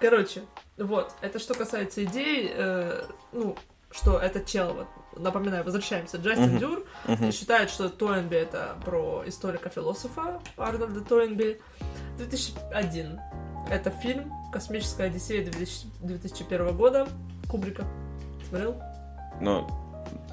[0.00, 0.42] Короче,
[0.76, 3.56] вот, это что касается идей, э, ну,
[3.90, 6.58] что этот чел, вот, напоминаю, возвращаемся, Джастин Мгм.
[6.58, 7.32] Дюр Мгм.
[7.32, 11.60] считает, что Тойнби это про историка-философа Арнольда Тойнби.
[12.18, 13.18] 2001.
[13.70, 17.08] Это фильм «Космическая Одиссея» 2000 2001 года
[17.48, 17.86] Кубрика.
[18.48, 18.80] Смотрел?
[19.40, 19.66] Ну,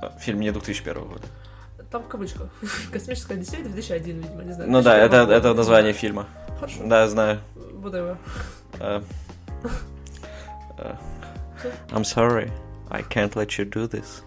[0.01, 1.27] а, фильм не 2001 года.
[1.91, 2.47] Там в кавычках.
[2.91, 4.71] «Космическая Одиссея» 2001, видимо, не знаю.
[4.71, 6.27] Ну да, 2001 это, это название фильма.
[6.59, 6.77] Хорошо.
[6.85, 7.41] Да, знаю.
[7.55, 8.17] Whatever.
[8.79, 9.01] Э,
[10.77, 10.95] э,
[11.89, 12.49] I'm sorry,
[12.89, 14.23] I can't let you do this.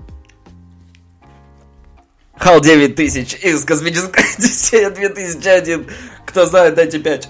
[2.36, 5.86] Хал 9000 из Космической Одиссея 2001.
[6.26, 7.28] Кто знает, дайте 5.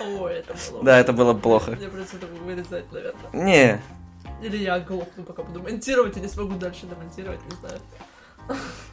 [0.00, 0.84] Ой, это было...
[0.84, 1.70] Да, это было плохо.
[1.70, 3.30] Мне придется это вырезать, наверное.
[3.32, 3.80] Не,
[4.42, 7.80] Или я глохну, пока буду монтировать, и не смогу дальше домонтировать, не знаю.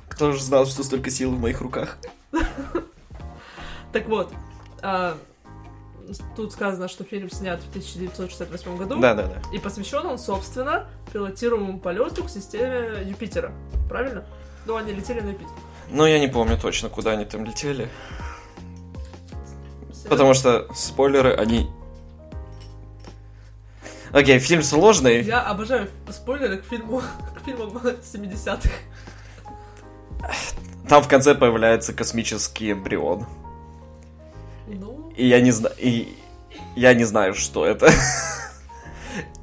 [0.07, 1.97] Кто же знал, что столько сил в моих руках?
[3.91, 4.33] Так вот,
[4.81, 5.17] а,
[6.35, 8.99] тут сказано, что фильм снят в 1968 году.
[8.99, 9.41] Да, да, да.
[9.53, 13.53] И посвящен он, собственно, пилотируемому полету к системе Юпитера.
[13.89, 14.25] Правильно?
[14.65, 15.53] Ну, они летели на Юпитер.
[15.89, 17.89] Но я не помню точно, куда они там летели.
[20.09, 21.69] Потому что, спойлеры, они...
[24.11, 25.23] Окей, фильм сложный.
[25.23, 27.01] Я обожаю спойлеры к фильму,
[27.35, 28.69] к фильмам 70-х.
[30.87, 33.25] Там в конце появляется космический эмбрион.
[34.67, 35.75] Ну, И я не знаю...
[35.79, 36.15] И
[36.75, 37.89] я не знаю, что это.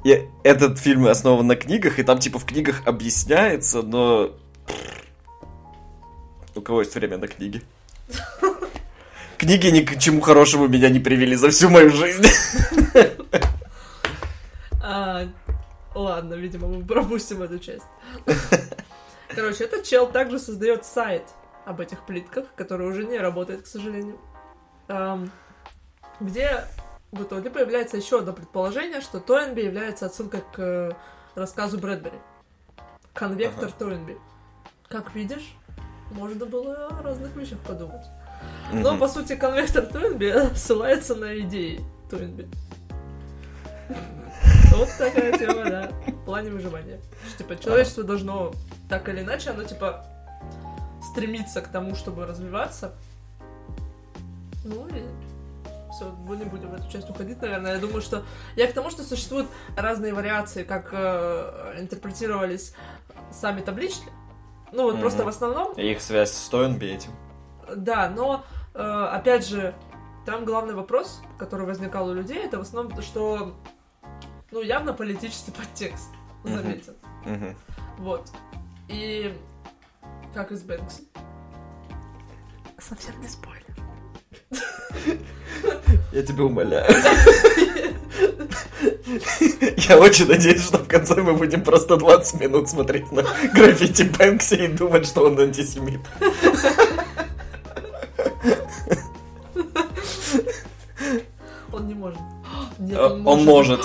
[0.03, 4.31] Я- Этот фильм основан на книгах, и там типа в книгах объясняется, но...
[6.55, 7.61] У кого есть время на книги?
[9.37, 12.25] Книги ни к чему хорошему меня не привели за всю мою жизнь.
[14.81, 15.27] а,
[15.95, 17.83] ладно, видимо, мы пропустим эту часть.
[19.35, 21.23] Короче, этот чел также создает сайт
[21.65, 24.19] об этих плитках, который уже не работает, к сожалению.
[24.87, 25.31] Ам,
[26.19, 26.65] где
[27.11, 30.91] в итоге появляется еще одно предположение, что Тойнби является отсылкой к э,
[31.35, 32.17] рассказу Брэдбери.
[33.13, 33.75] Конвектор Ага.
[33.77, 34.17] Тойнби.
[34.87, 35.55] Как видишь,
[36.11, 38.05] можно было о разных вещах подумать.
[38.71, 42.47] Но, по сути, конвектор Тойнби ссылается на идеи Тойнби.
[44.75, 45.91] Вот такая тема, да.
[46.07, 46.99] В плане выживания.
[47.37, 48.53] Типа, человечество должно
[48.93, 50.05] так или иначе, оно, типа,
[51.01, 52.93] стремиться к тому, чтобы развиваться.
[54.63, 55.03] Ну и
[55.91, 57.73] все, мы не будем в эту часть уходить, наверное.
[57.73, 58.23] Я думаю, что...
[58.55, 62.75] Я к тому, что существуют разные вариации, как э, интерпретировались
[63.31, 64.07] сами таблички.
[64.71, 65.01] Ну вот Мгм.
[65.01, 67.11] просто в основном Их связь с Тойнби этим.
[67.75, 68.43] да, но
[68.75, 68.79] э,
[69.11, 69.73] опять же,
[70.27, 73.55] там главный вопрос, который возникал у людей, это в основном, то, что
[74.51, 76.09] ну, явно политический подтекст
[76.43, 76.93] заметен.
[77.25, 77.55] Мгм.
[77.97, 78.31] Вот.
[78.93, 79.33] И
[80.35, 81.01] как из Бэнкси.
[82.79, 83.63] Совсем не спойлер.
[86.11, 86.93] Я тебя умоляю.
[89.77, 94.53] Я очень надеюсь, что в конце мы будем просто 20 минут смотреть на граффити Бэнкси
[94.55, 96.01] и думать, что он антисемит.
[101.71, 102.19] Он не может.
[102.79, 103.81] Нет, Э, Он может.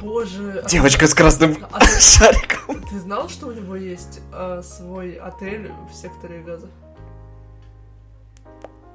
[0.00, 0.62] Боже.
[0.64, 2.82] а- Девочка с красным а шариком.
[2.88, 6.68] ты знал, что у него есть э, свой отель в секторе газа?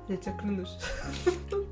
[0.08, 0.78] Я тебе клянусь.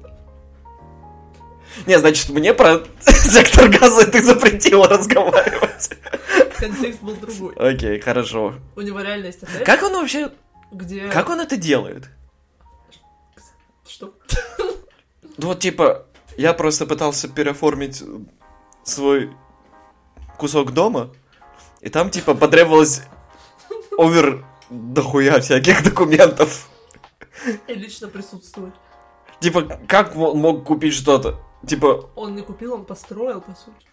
[1.85, 5.89] Не, значит, мне про сектор газа ты запретила разговаривать.
[6.57, 7.53] Контекст был другой.
[7.55, 8.55] Окей, хорошо.
[8.75, 10.31] У него реально есть отель, Как он вообще...
[10.71, 11.07] где...
[11.07, 12.09] Как он это делает?
[13.87, 14.13] Что?
[15.37, 16.05] Ну вот, типа,
[16.37, 18.03] я просто пытался переоформить
[18.83, 19.31] свой
[20.37, 21.09] кусок дома,
[21.81, 23.03] и там, типа, потребовалось
[23.97, 26.69] овер дохуя всяких документов.
[27.67, 28.73] И лично присутствовать.
[29.39, 31.39] Типа, как он мог купить что-то?
[31.67, 33.85] Типа, Он не купил, он построил, по сути.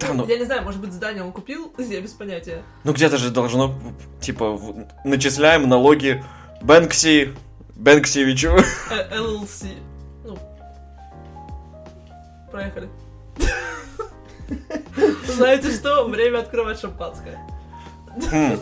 [0.00, 2.62] да, ну, Я не знаю, может быть, здание он купил, я без понятия.
[2.84, 3.74] ну где-то же должно,
[4.20, 4.60] типа,
[5.04, 6.24] начисляем налоги
[6.62, 7.34] Бэнкси,
[7.76, 8.56] Бэнксевичу.
[8.90, 9.74] Э, LLC.
[10.24, 10.38] Ну.
[12.50, 12.88] Проехали.
[15.26, 16.06] Знаете что?
[16.08, 17.38] Время открывать шампанское.
[18.30, 18.58] Хм,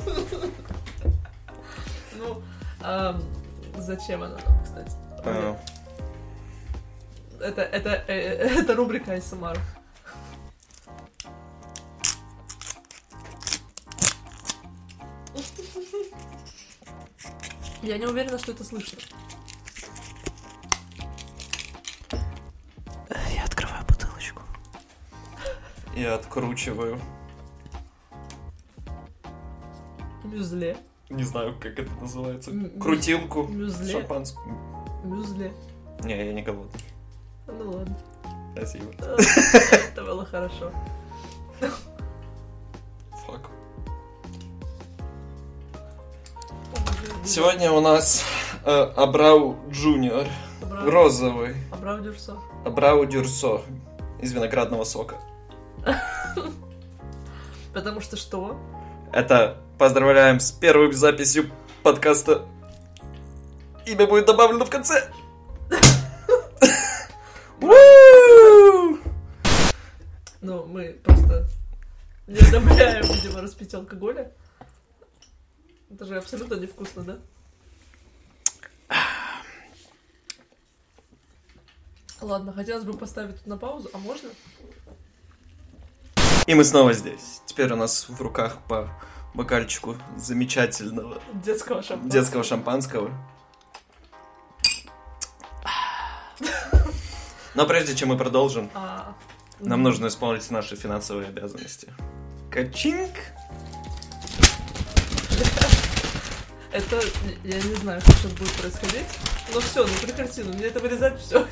[2.19, 2.43] Ну,
[3.79, 4.93] зачем оно нам, кстати?
[5.25, 5.55] э,
[7.41, 9.59] Это, это, э, э, это рубрика ASMR.
[17.83, 18.99] Я не уверена, что это слышно.
[26.03, 26.99] Я откручиваю.
[30.25, 30.77] Мюзле.
[31.11, 32.51] Не знаю, как это называется.
[32.51, 33.45] М- Крутилку.
[33.45, 33.93] Мюзле.
[33.93, 34.57] Шампанскую.
[35.05, 35.53] Мюзле.
[36.03, 36.81] Не, я не голодный.
[37.47, 37.97] Ну ладно.
[38.57, 38.87] Спасибо.
[39.73, 40.73] Это было хорошо.
[41.61, 43.49] Фак.
[47.25, 48.25] Сегодня у нас
[48.65, 50.27] э, Абрау Джуниор.
[50.85, 51.55] Розовый.
[51.71, 52.37] Абрау Дюрсо.
[52.65, 53.63] Абрау Дюрсо.
[54.21, 55.15] Из виноградного сока.
[57.73, 58.61] Потому что что?
[59.13, 61.51] Это поздравляем с первой записью
[61.83, 62.47] подкаста.
[63.87, 65.11] Имя будет добавлено в конце.
[70.45, 71.47] Ну, мы просто
[72.27, 74.33] не одобряем, видимо, распить алкоголя.
[75.89, 77.19] Это же абсолютно невкусно, да?
[82.21, 84.31] Ладно, хотелось бы поставить тут на паузу, а можно?
[86.47, 87.41] И мы снова здесь.
[87.47, 88.89] Теперь у нас в руках по
[89.35, 92.11] бокальчику замечательного Детского шампанского.
[92.13, 93.11] детского шампанского.
[97.55, 99.15] Но прежде чем мы продолжим, А,
[99.61, 101.93] нам м, нужно исполнить наши финансовые обязанности.
[102.51, 103.11] Качинг!
[106.73, 106.99] Это,
[107.45, 109.07] я не знаю, что сейчас будет происходить.
[109.53, 111.47] Но все, ну прекрати, ну мне это вырезать все.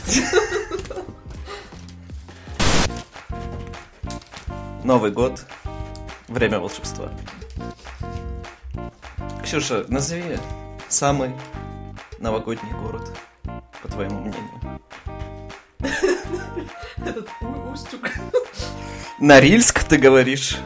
[4.84, 5.44] Новый год.
[6.28, 7.10] Время волшебства.
[9.42, 10.38] Ксюша, назови
[10.88, 11.32] самый
[12.18, 13.10] новогодний город,
[13.82, 14.80] по твоему мнению.
[17.04, 17.28] Этот
[17.72, 18.10] устюг.
[19.18, 20.56] Норильск, ты говоришь?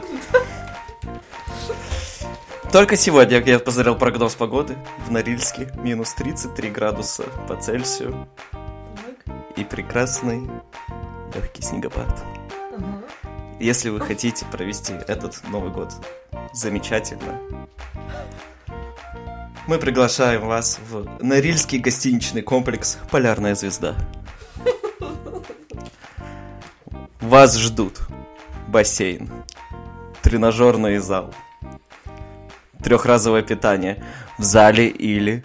[2.71, 4.77] Только сегодня я посмотрел прогноз погоды.
[5.07, 8.27] В Норильске минус 33 градуса по Цельсию.
[8.51, 10.49] Так, И прекрасный
[11.33, 12.23] легкий снегопад.
[12.77, 13.01] ага.
[13.59, 15.93] Если вы хотите провести этот Новый год
[16.53, 17.39] замечательно,
[19.67, 23.95] мы приглашаем вас в Норильский гостиничный комплекс «Полярная звезда».
[27.21, 28.01] Вас ждут
[28.67, 29.31] бассейн,
[30.21, 31.33] тренажерный зал,
[32.83, 34.03] трехразовое питание
[34.37, 35.43] в зале или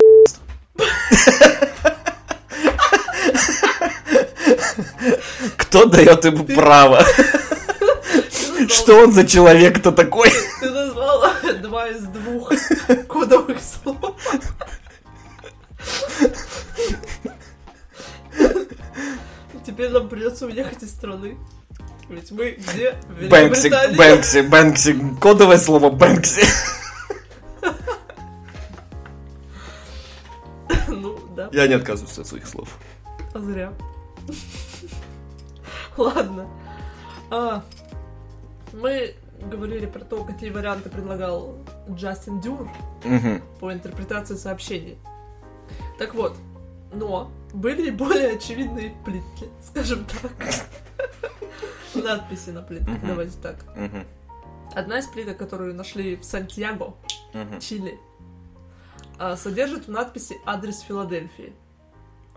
[5.57, 7.03] Кто дает ему право?
[8.69, 10.31] Что он за человек-то такой?
[10.59, 11.23] Ты назвал
[11.61, 12.51] два из двух
[13.07, 14.15] кодовых слов.
[19.75, 21.37] Теперь нам придется уехать из страны.
[22.07, 22.93] Ведь мы где?
[23.09, 23.69] В Бэнкси.
[23.97, 25.15] Бэнкси, Бэнкси.
[25.19, 26.45] Кодовое слово Бэнкси.
[30.87, 32.69] Ну, да, Я не отказываюсь от своих слов.
[33.33, 33.73] а зря.
[35.97, 36.47] Ладно.
[37.29, 37.61] А,
[38.71, 39.13] мы
[39.51, 41.57] говорили про то, какие варианты предлагал
[41.89, 42.69] Джастин Дюр
[43.03, 43.41] Мгм.
[43.59, 44.97] по интерпретации сообщений.
[45.99, 46.37] Так вот,
[46.95, 50.65] но были более очевидные плитки, скажем так.
[51.95, 53.57] Надписи на плитках, давайте так.
[54.73, 56.95] Одна из плиток, которую нашли в Сантьяго.
[57.61, 57.97] Чили,
[59.17, 61.53] а, содержит в надписи адрес Филадельфии.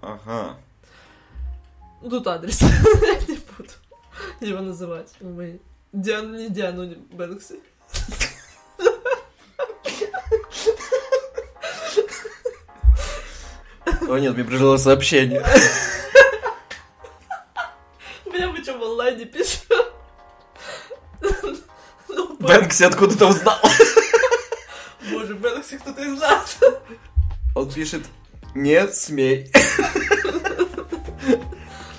[0.00, 0.56] Ага.
[2.02, 2.60] Ну, Тут адрес.
[3.28, 3.72] Не буду
[4.40, 5.12] его называть.
[5.20, 5.60] Мы
[5.92, 7.60] Диан, не Диану, Бэнкси.
[14.08, 15.44] О нет, мне пришло сообщение.
[18.24, 19.66] меня почему в онлайне пишут.
[22.08, 23.58] Ну, Бэнкси откуда-то узнал.
[25.10, 26.58] Боже, Бэнкси кто-то из нас.
[27.54, 28.06] Он пишет,
[28.54, 29.52] не смей.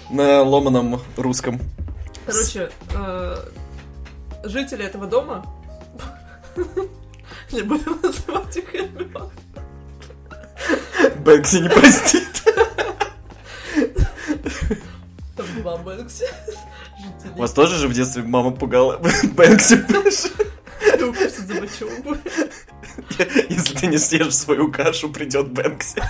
[0.09, 1.61] На ломаном русском.
[2.25, 3.35] Короче, э,
[4.45, 5.45] жители этого дома,
[7.51, 9.31] не будем называть их имен,
[11.17, 12.43] Бэнкси не простит.
[15.35, 20.29] там два Бэнкси, жителей, Вас тоже же в детстве мама пугала Бэнкси за.
[23.49, 26.01] Если ты не съешь свою кашу, придет Бэнкси.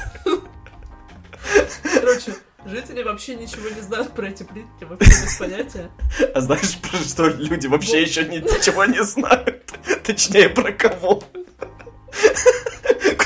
[1.93, 2.35] Короче,
[2.65, 5.89] жители вообще ничего не знают про эти плитки, вообще без понятия.
[6.33, 9.73] А знаешь, про что люди вообще еще ничего не знают?
[10.03, 11.23] Точнее, про кого?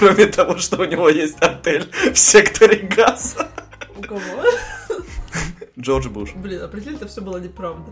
[0.05, 3.47] Кроме того, что у него есть отель в секторе газа.
[3.97, 4.19] У кого?
[5.79, 6.33] Джордж Буш.
[6.35, 7.91] Блин, а прикинь, это все было неправда.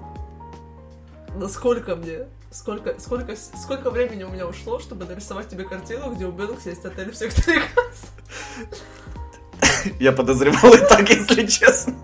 [1.36, 6.32] Насколько мне, сколько, сколько, сколько времени у меня ушло, чтобы нарисовать тебе картину, где у
[6.32, 8.07] Бэнкса есть отель в секторе газа?
[9.99, 11.95] Я подозревал и так, если честно.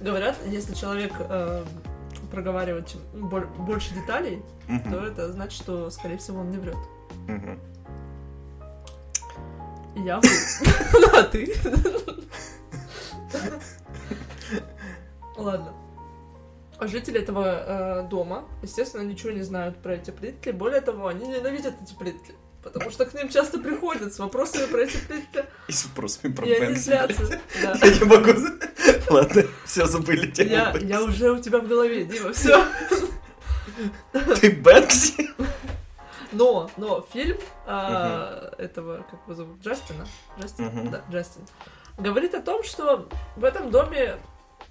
[0.00, 1.64] Говорят, если человек э,
[2.30, 5.04] проговаривает чем, бо- больше деталей, то Мгм.
[5.04, 6.76] это значит, что, скорее всего, он не врет.
[9.96, 10.20] И я.
[10.92, 11.54] Ну, а ты?
[15.36, 15.72] Ладно.
[16.78, 20.50] А Жители этого э, дома, естественно, ничего не знают про эти плитки.
[20.50, 22.32] Более того, они ненавидят эти плитки.
[22.62, 25.44] Потому что к ним часто приходят с вопросами про эти плитки.
[25.68, 26.82] И с вопросами про И они Бэнкси.
[26.82, 27.40] злятся.
[27.62, 27.74] Да.
[27.82, 28.32] Я не могу...
[29.10, 30.86] Ладно, все забыли тему Я, Бэнкси.
[30.88, 32.64] я уже у тебя в голове, Дима, все.
[34.40, 35.30] Ты Бэнкси?
[36.32, 40.06] Но, но фильм а, этого, как его зовут, Джастина?
[40.38, 40.90] Джастин?
[40.90, 41.42] Да, Джастин.
[41.96, 44.16] Говорит о том, что в этом доме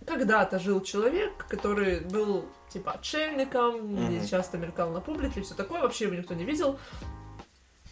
[0.05, 4.26] когда-то жил человек, который был типа отшельником, Мгм.
[4.28, 6.80] часто мелькал на публике, все такое, вообще его никто не видел.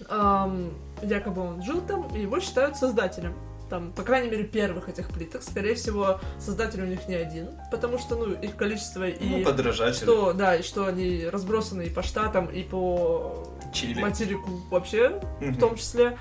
[0.10, 3.34] Ам, якобы он жил там, и его считают создателем.
[3.70, 5.42] Там, по крайней мере, первых этих плиток.
[5.42, 9.40] Скорее всего, создатель у них не один, потому что, ну, их количество и...
[9.40, 10.04] Ну, подражатель.
[10.04, 14.00] что, да, и что они разбросаны и по штатам, и по Чили.
[14.00, 15.56] материку вообще, в Мгм.
[15.58, 16.18] том числе.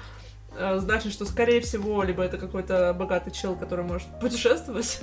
[0.57, 5.01] Э, Значит, что, скорее всего, либо это какой-то богатый чел, который может путешествовать,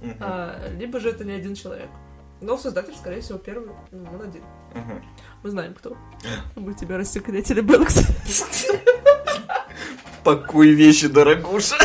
[0.00, 0.16] Мгм.
[0.18, 1.88] а, либо же это не один человек.
[2.40, 4.42] Но создатель, скорее всего, первый, ну, он один.
[4.74, 5.04] Мгм.
[5.44, 5.96] Мы знаем, кто.
[6.56, 8.02] Мы тебя рассекретили, Бэнкс.
[10.24, 11.76] Пакуй вещи, дорогуша.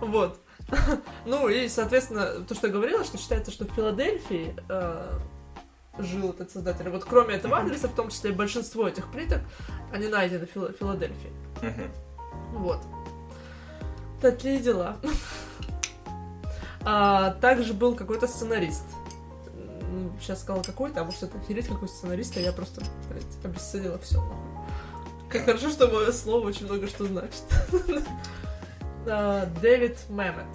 [0.00, 0.38] Вот.
[1.24, 5.18] Ну и, соответственно, то, что я говорила, что считается, что в Филадельфии э,
[5.98, 6.88] жил этот создатель.
[6.90, 9.40] Вот кроме этого адреса, в том числе большинство этих плиток,
[9.92, 11.32] они найдены в Фила- Филадельфии.
[12.52, 12.80] Вот.
[14.20, 14.96] Такие дела.
[16.82, 18.84] А, также был какой-то сценарист.
[20.20, 24.22] Сейчас сказала какой-то, а может это охереть какой сценарист, а я просто, блядь, обесценила все.
[25.34, 27.42] Как хорошо, что мое слово очень много что значит.
[29.06, 30.46] А, Дэвид Мэммет.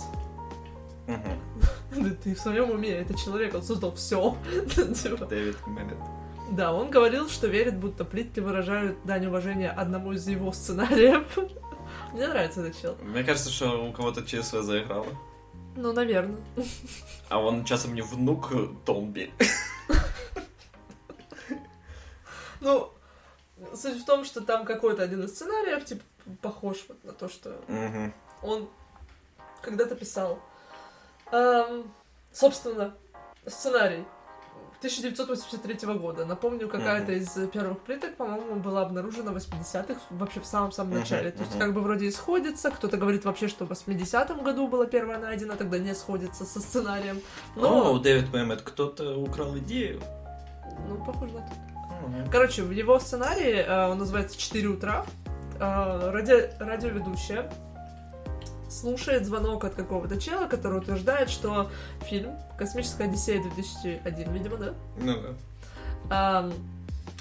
[2.23, 4.35] Ты в своем уме, это человек, он создал все.
[4.75, 5.97] Дэвид Мэммет.
[6.53, 11.27] Да, он говорил, что верит, будто плитки выражают дань уважения одному из его сценариев.
[12.13, 12.97] Мне нравится этот чел.
[13.03, 15.05] Мне кажется, что у кого-то ЧСВ заиграло.
[15.75, 16.41] Ну, наверное.
[17.27, 18.51] А он часом не внук
[18.83, 19.31] Томби.
[22.61, 22.91] Ну,
[23.75, 26.03] суть в том, что там какой-то один из сценариев, типа,
[26.41, 28.13] похож вот на то, что Мгм.
[28.43, 28.69] он
[29.61, 30.39] когда-то писал.
[31.31, 31.91] Эм,
[32.31, 32.93] собственно,
[33.45, 34.05] сценарий
[34.79, 36.25] 1983 года.
[36.25, 41.31] Напомню, какая-то из первых плиток, по-моему, была обнаружена в 80-х, вообще в самом-самом начале.
[41.31, 41.59] То есть, мгм.
[41.59, 42.71] как бы вроде и сходится.
[42.71, 47.21] Кто-то говорит вообще, что в 80-м году была первая найдена, тогда не сходится со сценарием.
[47.57, 50.01] Но, О, Дэвид Мэммет, кто-то украл идею.
[50.87, 51.53] ну, похоже на то.
[52.01, 52.29] Мгм.
[52.31, 55.05] Короче, в его сценарии, э, он называется «4 утра»,
[55.59, 57.51] э, ради- радиоведущая
[58.69, 61.69] слушает звонок от какого-то чела, который утверждает, что
[62.01, 64.73] фильм «Космическая Одиссея 2001», видимо, да?
[64.97, 65.29] Ну да.
[66.11, 66.53] Ам,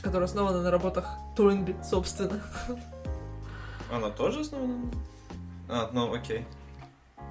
[0.02, 2.40] который основан на работах Тойнби, собственно.
[3.90, 4.90] Она тоже основана?
[5.68, 6.46] А, ну окей.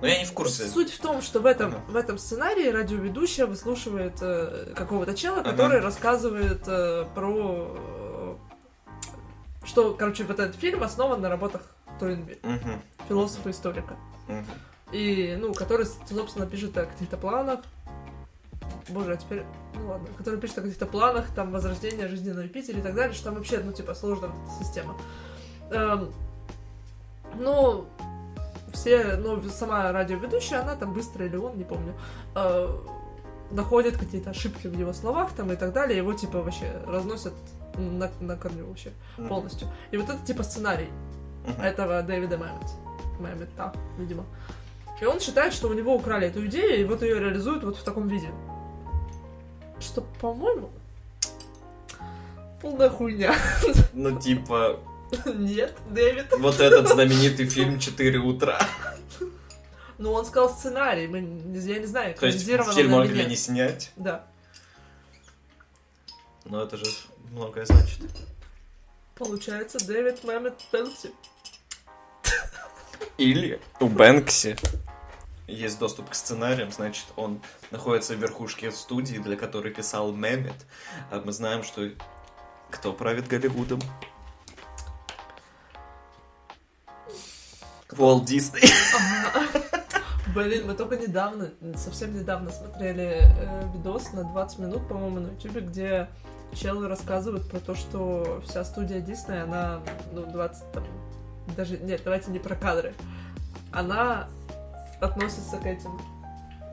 [0.02, 0.68] Но я не в курсе.
[0.68, 1.82] Суть в том, что в этом, Ага.
[1.88, 5.52] в этом сценарии радиоведущая выслушивает э, какого-то чела, Ага.
[5.52, 7.76] который рассказывает э, про...
[7.78, 8.36] э,
[9.66, 11.62] что, короче, вот этот фильм основан на работах
[12.00, 12.82] Тойнби, Мгм.
[13.10, 13.96] философа-историка.
[14.28, 14.46] Мгм.
[14.92, 17.62] И, ну, который, собственно, пишет о каких-то планах.
[18.90, 19.44] Боже, а теперь...
[19.74, 20.08] Ну ладно.
[20.18, 23.36] Который пишет о каких-то планах, там, возрождения жизни на Юпитере и так далее, что там
[23.36, 24.32] вообще, ну, типа, сложная
[24.62, 24.96] система.
[25.72, 26.14] Эм,
[27.36, 28.04] ну, все
[28.78, 31.94] все, ну, сама радиоведущая, она там быстро или он, не помню,
[32.36, 32.78] э,
[33.52, 37.34] находят какие-то ошибки в его словах там и так далее, его типа вообще разносят
[37.76, 38.92] на, на корню вообще
[39.28, 39.68] полностью.
[39.92, 40.90] И вот это типа сценарий
[41.62, 42.70] этого Дэвида Мэммет.
[43.20, 44.26] Мэммета, видимо.
[45.02, 47.84] И он считает, что у него украли эту идею, и вот ее реализуют вот в
[47.84, 48.30] таком виде.
[49.80, 50.70] Что, по-моему,
[52.62, 53.34] полная хуйня.
[53.94, 54.80] Ну, типа,
[55.26, 56.26] Нет, Дэвид.
[56.38, 58.60] вот этот знаменитый фильм «Четыре утра».
[59.98, 64.28] Ну, он сказал сценарий, мы, я не знаю, То есть фильм могли не снять, Да.
[66.46, 66.86] но это же
[67.32, 68.00] многое значит.
[69.16, 71.12] Получается, Дэвид Мэммет Пенси.
[73.18, 74.56] Или у Бэнкси
[75.48, 77.42] есть доступ к сценариям, значит, он
[77.72, 80.54] находится в верхушке студии, для которой писал Мэммет.
[81.10, 81.90] А мы знаем, что
[82.70, 83.80] кто правит Голливудом?
[88.00, 88.64] Уолт Дисней.
[90.36, 95.62] Блин, мы только недавно, совсем недавно смотрели э, видос на 20 минут, по-моему, на ютубе,
[95.62, 96.10] где
[96.54, 99.80] челы рассказывают про то, что вся студия Дисней, она,
[100.14, 100.84] ну, 20 там,
[101.56, 102.94] даже, нет, давайте не про кадры,
[103.72, 104.28] она
[105.02, 106.00] относится к этим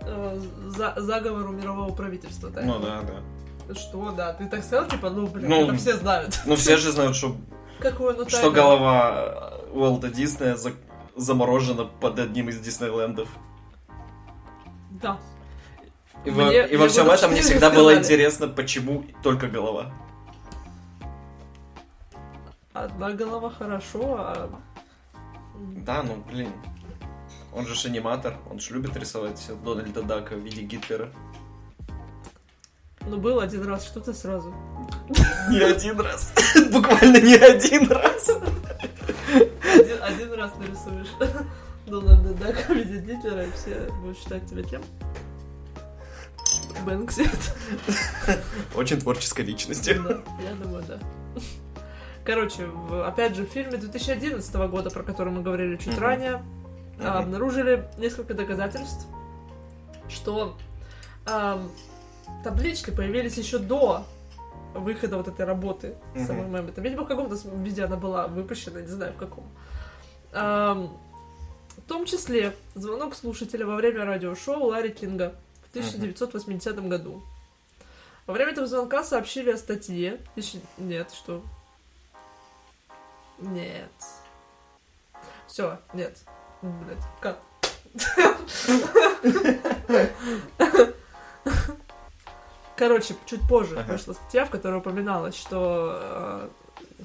[0.02, 2.64] э, за- заговору мирового правительства, так?
[2.64, 3.74] Ну да, да.
[3.74, 6.38] Что, да, ты так сказал, типа, ну, блин, Ну, это все знают.
[6.44, 7.34] Ну все же знают, что,
[7.78, 10.72] Какой он что голова Уолта Диснея за-
[11.16, 13.28] заморожена под одним из Диснейлендов.
[14.90, 15.18] Да.
[16.24, 19.92] И, во, Мне- и во всем этом мне всегда было интересно, почему только голова.
[22.72, 24.50] Одна голова хорошо, а...
[25.54, 26.50] Да, ну блин.
[27.52, 31.12] Он же аниматор, он же любит рисовать Дональда Дака в виде Гитлера.
[33.06, 34.52] Ну, был один раз, что ты сразу?
[35.50, 36.32] Не один раз.
[36.72, 38.30] Буквально не один раз.
[40.02, 41.08] Один, один раз нарисуешь
[41.86, 44.82] Дональда Дака в виде Гитлера, и все будут считать тебя кем?
[46.84, 47.28] Бэнкси.
[48.74, 49.94] Очень творческой личности.
[49.94, 50.98] Да, я думаю, да.
[52.24, 55.98] Короче, в- опять же, в фильме 2011 года, про который мы говорили чуть Мгм.
[56.02, 56.42] ранее,
[57.00, 59.06] а, обнаружили несколько доказательств,
[60.08, 60.56] что
[61.26, 61.70] ам,
[62.42, 64.04] таблички появились еще до
[64.74, 66.26] выхода вот этой работы Мгм.
[66.26, 66.80] самой Мэммета.
[66.80, 69.44] Видимо, в каком-то виде она была выпущена, не знаю в каком.
[69.44, 69.50] Ам,
[70.34, 70.90] в
[71.88, 75.34] том числе звонок слушателя во время радиошоу Ларри Кинга
[75.66, 77.22] в 1980 году.
[78.26, 80.20] Во время этого звонка сообщили о статье.
[80.34, 81.42] Тысяч- Нет, что?
[83.38, 83.90] Нет.
[85.46, 86.18] Все, нет.
[86.62, 87.38] Блять, как?
[92.76, 93.92] Короче, чуть позже Ага.
[93.92, 96.48] вышла статья, в которой упоминалось, что э,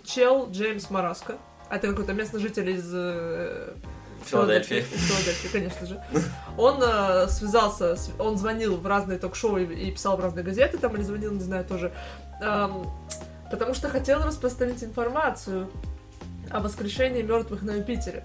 [0.04, 1.38] чел Джеймс Мараско,
[1.70, 3.74] а это какой-то местный житель из э,
[4.26, 4.80] Филадельфии.
[4.80, 6.04] Из Филадельфии, конечно же.
[6.58, 10.96] Он э, связался, он звонил в разные ток-шоу и, и писал в разные газеты, там
[10.96, 11.94] или звонил, не знаю, тоже,
[12.42, 12.88] эм,
[13.52, 15.70] потому что хотел распространить информацию
[16.50, 18.24] о воскрешении мертвых на Юпитере.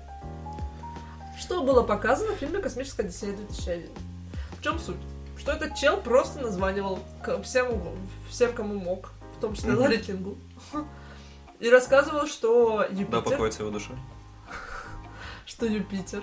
[1.38, 3.90] Что было показано в фильме «Космическая Одиссея 2001».
[4.58, 4.96] В чем суть?
[5.36, 7.00] Что этот чел просто названивал
[7.42, 7.82] всем,
[8.30, 9.74] всем кому мог, в том числе.
[9.74, 10.38] Ларри Кингу,
[11.64, 13.92] и рассказывал, что Да, Юпитер покоится его душа.
[15.46, 16.22] что Юпитер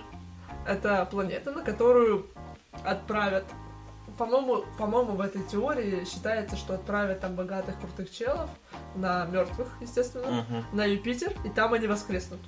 [0.68, 2.28] это планета, на которую
[2.84, 3.46] отправят.
[4.18, 8.50] По-моему, по-моему, в этой теории считается, что отправят там богатых крутых челов
[8.96, 10.66] на мертвых, естественно, Мгм.
[10.74, 12.40] на Юпитер, и там они воскреснут.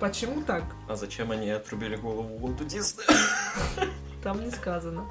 [0.00, 0.64] Почему так?
[0.88, 3.08] А зачем они отрубили голову Уолту Диснею?
[4.22, 5.06] Там не сказано.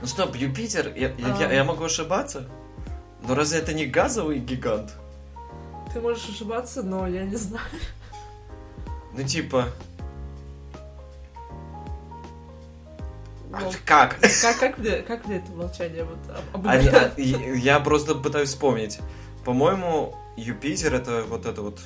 [0.00, 1.38] Ну стоп, Юпитер, я- А.
[1.40, 2.48] я- я могу ошибаться?
[3.26, 4.92] Но разве это не газовый гигант?
[5.92, 7.66] Ты можешь ошибаться, но я не знаю.
[9.14, 9.66] Ну типа,
[13.50, 14.18] Ну, как?
[14.18, 16.18] как, как, мне, как мне это молчание вот
[16.54, 17.12] об- а, обыграть?
[17.18, 18.98] я просто пытаюсь вспомнить.
[19.44, 21.78] По-моему, Юпитер это вот это вот...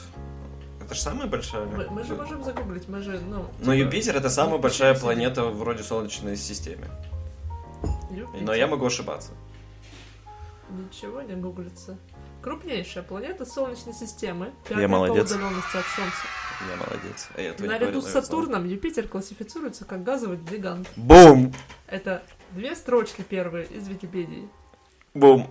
[0.84, 1.64] Это же самая большая...
[1.66, 3.46] Мы, мы же можем загуглить, мы же, ну...
[3.58, 6.86] Но типа, Юпитер это самая большая планета вроде Солнечной системы.
[8.10, 8.42] Юпитер.
[8.42, 9.32] Но я могу ошибаться.
[10.70, 11.96] Ничего не гуглится.
[12.42, 14.52] Крупнейшая планета Солнечной системы.
[14.70, 15.30] Я молодец.
[15.30, 16.16] по удаленности от Солнца.
[16.70, 17.28] Я молодец.
[17.34, 18.10] А я Наряду с.
[18.10, 20.88] Сатурном Юпитер классифицируется как газовый гигант.
[20.96, 21.52] Бум!
[21.86, 24.48] Это две строчки первые из Википедии.
[25.14, 25.50] Бум!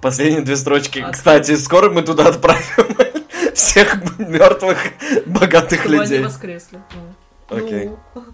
[0.00, 1.00] Последние две строчки.
[1.00, 2.96] А Кстати, скоро мы туда отправим
[3.54, 4.78] всех мертвых
[5.26, 6.24] богатых Чтобы они людей.
[6.24, 6.80] воскресли.
[7.48, 7.56] Ну.
[7.56, 7.90] Окей.
[8.14, 8.24] Ну.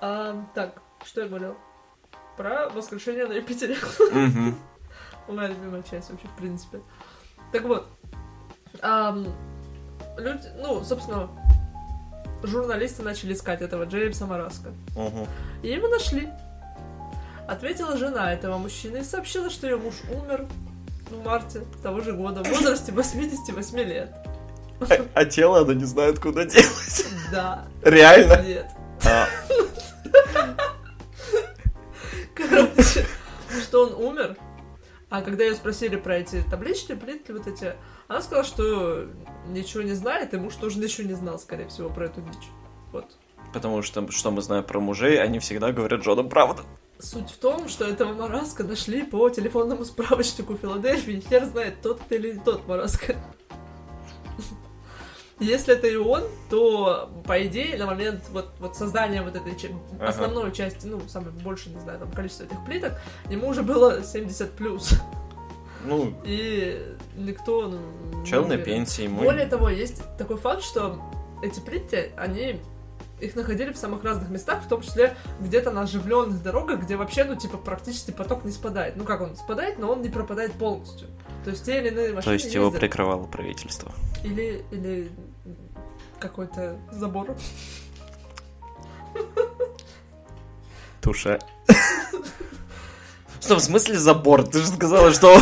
[0.00, 1.56] А, так, что я говорил?
[2.38, 3.76] Про воскрешение на Юпитере.
[5.28, 6.80] Моя любимая часть вообще, в принципе.
[7.52, 7.88] Так вот,
[10.16, 11.28] люди, ну, собственно,
[12.44, 14.72] журналисты начали искать этого Джеймса Мараска.
[15.62, 16.28] И его нашли.
[17.48, 20.46] Ответила жена этого мужчины и сообщила, что ее муж умер
[21.10, 24.14] в марте того же года в возрасте 88 лет.
[24.80, 27.06] А, а тело она не знает, куда делать.
[27.32, 28.42] Да, Реально?
[28.42, 28.66] нет.
[29.04, 29.26] А,
[32.38, 33.06] Короче,
[33.62, 34.36] что он умер.
[35.10, 37.74] А когда ее спросили про эти таблички, плитки вот эти,
[38.08, 39.06] она сказала, что
[39.46, 42.48] ничего не знает, и муж тоже ничего не знал, скорее всего, про эту дичь.
[42.92, 43.16] Вот.
[43.52, 46.62] Потому что, что мы знаем про мужей, они всегда говорят женам правду.
[46.98, 51.22] Суть в том, что этого Мараска нашли по телефонному справочнику Филадельфии.
[51.26, 53.16] Хер знает, тот это или не тот Мараска.
[55.40, 59.52] Если это и он, то, по идее, на момент вот, вот создания вот этой
[59.98, 60.08] Ага.
[60.08, 62.94] основной части, ну, самой больше, не знаю, там, количество этих плиток,
[63.30, 64.94] ему уже было 70 плюс.
[65.84, 69.24] Ну, И никто, ну, чел на пенсии, мы...
[69.24, 71.00] Более того, есть такой факт, что
[71.40, 72.60] эти плитки, они
[73.20, 77.24] их находили в самых разных местах, в том числе где-то на оживленных дорогах, где вообще,
[77.24, 78.96] ну, типа, практически поток не спадает.
[78.96, 81.08] Ну, как он спадает, но он не пропадает полностью.
[81.44, 82.80] То есть те или иные машины То есть его ездят.
[82.80, 83.92] прикрывало правительство.
[84.24, 85.10] Или, или
[86.18, 87.36] какой-то забор.
[91.00, 91.38] Туша.
[93.40, 94.46] Что, в смысле забор?
[94.46, 95.34] Ты же сказала, что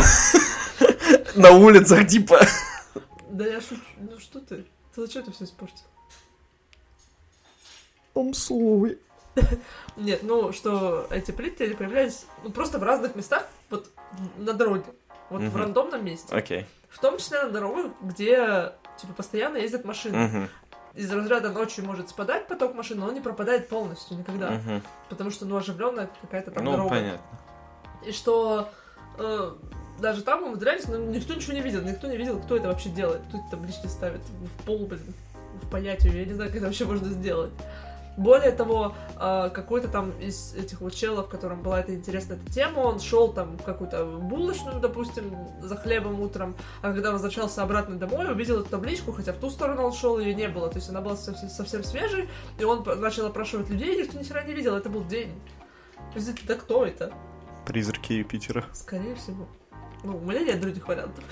[1.35, 2.39] на улицах, типа...
[3.29, 3.81] Да я шучу.
[3.97, 4.65] Ну, что ты?
[4.93, 5.83] Ты зачем это все испортил?
[8.15, 8.97] I'm sorry.
[9.97, 13.91] Нет, ну, что эти плитки они появлялись ну, просто в разных местах, вот
[14.37, 14.85] на дороге.
[15.29, 15.57] Вот в Мгм.
[15.57, 16.33] рандомном месте.
[16.35, 16.65] Окей.
[16.89, 20.17] В том числе на дорогах, где типа постоянно ездят машины.
[20.17, 20.49] Мгм,
[20.95, 24.51] Из разряда ночью может спадать поток машин, но он не пропадает полностью никогда.
[24.51, 24.81] мгм.
[25.09, 26.89] Потому что, ну, оживленная какая-то там Ну, дорога.
[26.89, 27.21] понятно.
[28.05, 28.69] И что
[29.19, 29.51] э,
[29.99, 33.21] даже там умудрялись, но никто ничего не видел, никто не видел, кто это вообще делает.
[33.27, 35.13] Кто эти таблички ставит в пол, блин,
[35.61, 37.51] в понятие, я не знаю, как это вообще можно сделать.
[38.17, 42.79] Более того, э, какой-то там из этих вот челов, которым была эта интересная эта тема,
[42.79, 48.31] он шел там в какую-то булочную, допустим, за хлебом утром, а когда возвращался обратно домой,
[48.31, 50.99] увидел эту табличку, хотя в ту сторону он шел, ее не было, то есть она
[50.99, 52.27] была совсем, совсем свежей,
[52.59, 55.39] и он начал опрашивать людей, никто ни хера не видел, это был день.
[56.13, 57.13] То есть, да кто это?
[57.65, 58.65] Призраки Юпитера.
[58.73, 59.47] Скорее всего.
[60.03, 61.23] Ну, у меня нет других вариантов.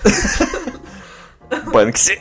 [1.72, 2.20] Бэнкси.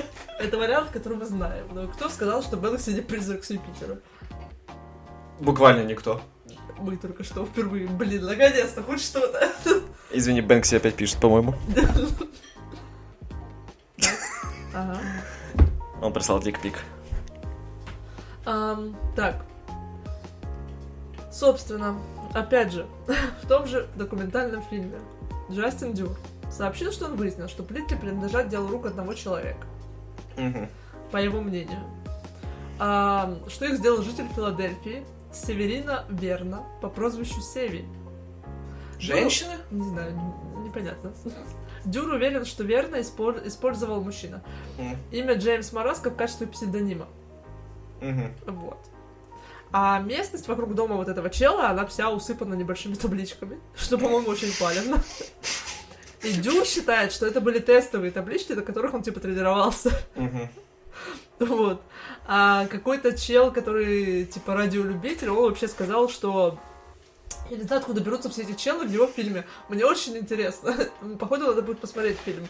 [0.38, 1.66] Это вариант, который мы знаем.
[1.72, 3.98] Но кто сказал, что Бэнкси не призрак с Юпитера?
[5.40, 6.20] Буквально никто.
[6.78, 7.88] Мы только что впервые.
[7.88, 9.50] Блин, наконец-то, хоть что-то.
[10.10, 11.54] Извини, Бэнкси опять пишет, по-моему.
[14.74, 15.00] Ага.
[16.02, 16.74] Он прислал дикпик.
[18.44, 19.44] Так.
[21.32, 21.98] Собственно,
[22.34, 22.86] опять же,
[23.42, 24.98] в том же документальном фильме
[25.50, 26.16] Джастин Дюр
[26.50, 29.66] сообщил, что он выяснил, что плитки принадлежат делу рук одного человека.
[30.36, 30.68] Мгм.
[31.10, 31.80] по его мнению.
[32.78, 37.84] А, что их сделал житель Филадельфии Северина Верна по прозвищу Севи.
[38.98, 39.54] Женщина?
[39.70, 40.12] Не знаю,
[40.64, 41.12] непонятно.
[41.84, 44.42] Дюр уверен, что Верна испор- использовал мужчина.
[44.78, 44.96] Мгм.
[45.12, 47.06] Имя Джеймс Мораско в качестве псевдонима.
[48.00, 48.32] Мгм.
[48.46, 48.78] Вот.
[49.72, 54.52] А местность вокруг дома вот этого чела, она вся усыпана небольшими табличками, что, по-моему, очень
[54.58, 55.02] палевно.
[56.22, 59.92] И Дюр считает, что это были тестовые таблички, на которых он, типа, тренировался.
[61.38, 61.82] Вот.
[62.26, 66.58] А какой-то чел, который, типа, радиолюбитель, он вообще сказал, что...
[67.50, 69.44] Я не знаю, откуда берутся все эти челы в его фильме.
[69.68, 70.74] Мне очень интересно.
[71.18, 72.48] Походу, надо будет посмотреть фильм.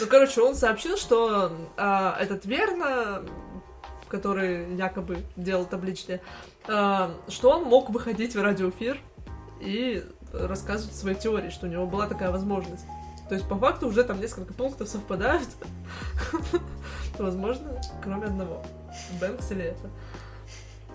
[0.00, 3.22] Ну, короче, он сообщил, что а, этот Верно,
[4.08, 6.20] который якобы делал таблички,
[6.66, 8.98] а, что он мог выходить в радиоэфир
[9.60, 12.86] и рассказывать свои теории, что у него была такая возможность.
[13.32, 15.48] То есть, по факту, уже там несколько пунктов совпадают.
[17.18, 18.62] Возможно, кроме одного.
[19.18, 19.88] Бэнкс или это.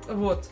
[0.07, 0.47] Вот.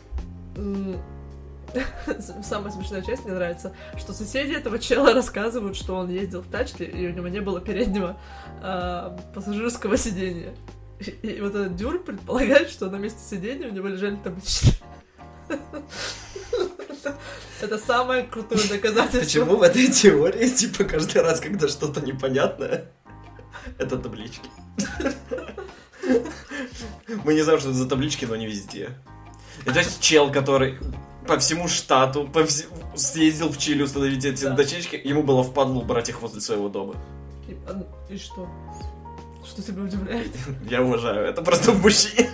[2.42, 6.86] Самая смешная часть мне нравится, что соседи этого чела рассказывают, что он ездил в тачке,
[6.86, 8.16] и у него не было переднего
[8.64, 10.56] а, пассажирского сидения.
[10.98, 14.74] И, и вот этот Дюр предполагает, что на месте сидения у него лежали таблички.
[17.60, 19.18] Это самое крутое доказательство.
[19.44, 22.90] Почему в этой теории, типа, каждый раз, когда что-то непонятное,
[23.78, 24.48] это таблички?
[27.24, 28.90] Мы не знаем, что это за таблички, но они везде.
[29.64, 30.78] И то есть чел, который
[31.26, 32.66] по всему штату по вс-
[32.96, 34.50] съездил в Чили установить эти Да.
[34.50, 36.94] дощечки, ему было впадло убрать их возле своего дома.
[37.48, 38.48] И, а, и что?
[39.44, 40.30] Что тебя удивляет?
[40.70, 42.30] Я уважаю, это просто в мужчине.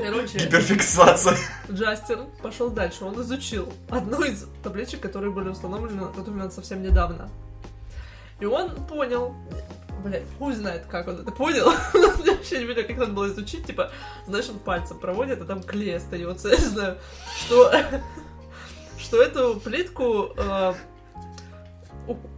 [0.00, 1.36] Короче, Гиперфиксация.
[1.70, 3.04] Джастин пошел дальше.
[3.04, 7.28] Он изучил одну из табличек, которые были установлены на тот момент совсем недавно.
[8.40, 9.34] И он понял,
[10.02, 11.70] Блять, хуй знает, как он это понял.
[12.24, 13.66] Я вообще не понимаю, как надо было изучить.
[13.66, 13.92] Типа,
[14.26, 16.48] знаешь, он пальцем проводит, а там клей остается.
[16.50, 16.98] Я не знаю,
[17.38, 17.72] что,
[18.98, 20.74] что эту плитку э,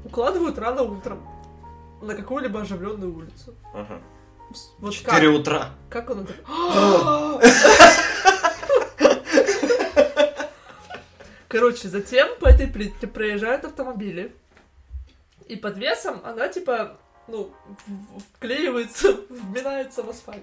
[0.04, 1.26] укладывают рано утром
[2.02, 3.54] на какую-либо оживленную улицу.
[3.72, 4.02] Ага.
[4.78, 5.40] Вот Четыре как?
[5.40, 5.70] утра.
[5.90, 6.26] Как он.
[11.48, 14.34] Короче, затем по этой плитке проезжают автомобили.
[15.46, 16.96] И под весом она, типа,
[17.28, 17.52] ну,
[18.34, 20.42] вклеивается, вминается в асфальт.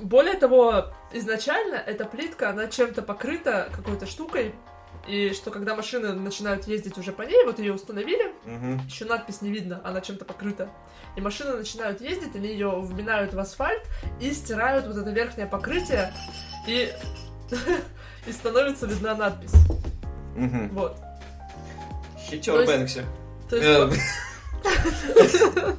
[0.00, 4.54] Более того, изначально эта плитка, она чем-то покрыта какой-то штукой,
[5.08, 8.80] и что когда машины начинают ездить уже по ней, вот ее установили, Мгм.
[8.86, 10.68] еще надпись не видно, она чем-то покрыта.
[11.16, 13.82] И машины начинают ездить, они ее вминают в асфальт
[14.20, 16.12] и стирают вот это верхнее покрытие,
[16.66, 16.92] и,
[18.26, 19.54] и становится видна надпись.
[20.34, 20.68] Мгм.
[20.74, 20.98] Вот.
[22.18, 23.04] Хитер Бэнкси.
[23.48, 23.90] То есть, Э,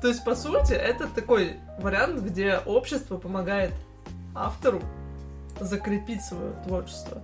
[0.00, 3.72] то есть, по сути, это такой вариант, где общество помогает
[4.34, 4.82] автору
[5.60, 7.22] закрепить свое творчество.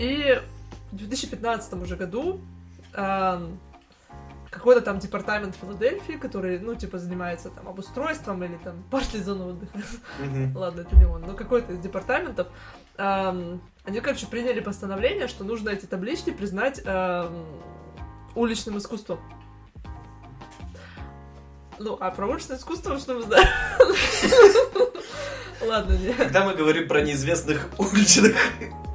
[0.00, 0.40] И
[0.92, 2.40] в 2015 уже году
[2.94, 3.60] ам,
[4.50, 9.78] какой-то там департамент Филадельфии, который, ну, типа, занимается там обустройством или там партией зоны отдыха,
[10.18, 10.56] мгм.
[10.56, 12.48] ладно, это не он, но какой-то из департаментов,
[12.96, 17.46] ам, они, короче, приняли постановление, что нужно эти таблички признать ам,
[18.34, 19.20] уличным искусством.
[21.78, 23.48] Ну, а про уличное искусство что мы знаем?
[25.66, 26.14] Ладно, не.
[26.14, 28.34] Когда мы говорим про неизвестных уличных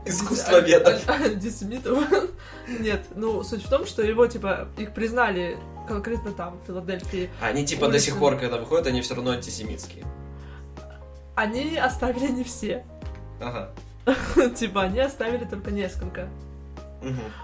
[0.06, 1.08] искусствоведов.
[1.08, 2.04] Ан- ан- Антисемитов.
[2.80, 7.30] Нет, ну, суть в том, что его, типа, их признали конкретно там, в Филадельфии.
[7.42, 10.06] Они типа до сих пор, когда выходят, они все равно антисемитские.
[11.36, 12.86] Они оставили не все.
[13.42, 13.72] Ага.
[14.56, 16.30] Типа, они оставили только несколько.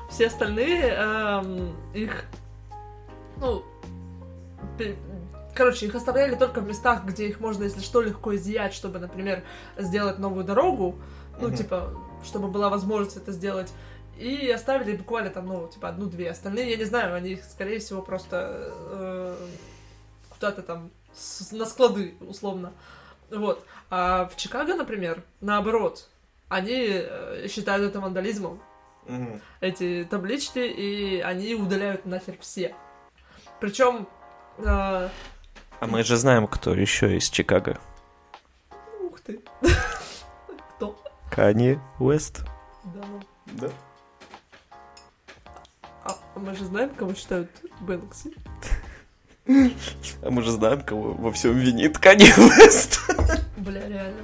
[0.10, 2.26] Все остальные эм, их,
[3.38, 3.64] ну,
[5.54, 9.44] короче, их оставляли только в местах, где их можно, если что, легко изъять, чтобы, например,
[9.78, 10.96] сделать новую дорогу,
[11.40, 11.94] ну, типа,
[12.24, 13.72] чтобы была возможность это сделать.
[14.18, 16.30] И оставили буквально там, ну, типа, одну-две.
[16.32, 19.36] Остальные, я не знаю, они скорее всего, просто э,
[20.30, 22.72] куда-то там с- на склады, условно.
[23.32, 23.66] Вот.
[23.90, 26.08] А в Чикаго, например, наоборот,
[26.50, 28.62] они э, считают это вандализмом
[29.08, 29.42] Мгм.
[29.62, 32.76] эти таблички, и они удаляют нахер все.
[33.60, 34.08] Причем,
[34.60, 37.80] э, А мы же знаем, кто еще из Чикаго.
[39.00, 39.40] ух ты?
[41.32, 42.44] Кани Уэст.
[42.84, 43.22] Да, ну.
[43.54, 43.70] Да.
[46.04, 48.34] А мы же знаем, кого считают Бэнкси.
[49.48, 53.00] А мы же знаем, кого во всем винит Кани Уэст.
[53.58, 54.22] Бля, реально.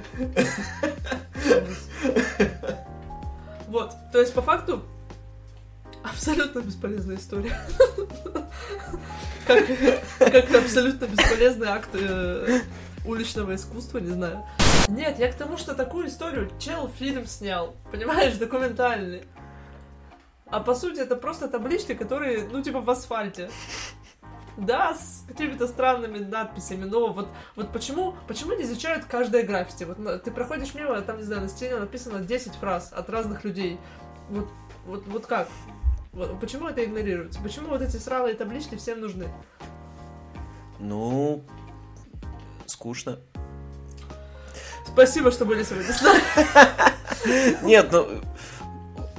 [3.68, 4.82] Вот, то есть по факту
[6.02, 7.58] абсолютно бесполезная история.
[9.46, 9.64] Как,
[10.18, 12.60] как абсолютно бесполезный акт э,
[13.06, 14.44] уличного искусства, не знаю.
[14.88, 19.24] Нет, я к тому, что такую историю чел фильм снял, понимаешь, документальный.
[20.46, 23.50] А по сути это просто таблички, которые, ну, типа в асфальте.
[24.56, 29.84] Да, с какими-то странными надписями, но вот, вот почему, почему не изучают каждое граффити?
[29.84, 33.78] Вот ты проходишь мимо, там, не знаю, на стене написано 10 фраз от разных людей.
[34.30, 34.48] Вот,
[34.84, 35.48] вот, вот как?
[36.12, 37.40] Вот почему это игнорируется?
[37.40, 39.28] Почему вот эти сралые таблички всем нужны?
[40.80, 41.44] Ну,
[42.66, 43.20] скучно.
[44.92, 47.64] Спасибо, что были сегодня с нами.
[47.64, 48.08] Нет, ну,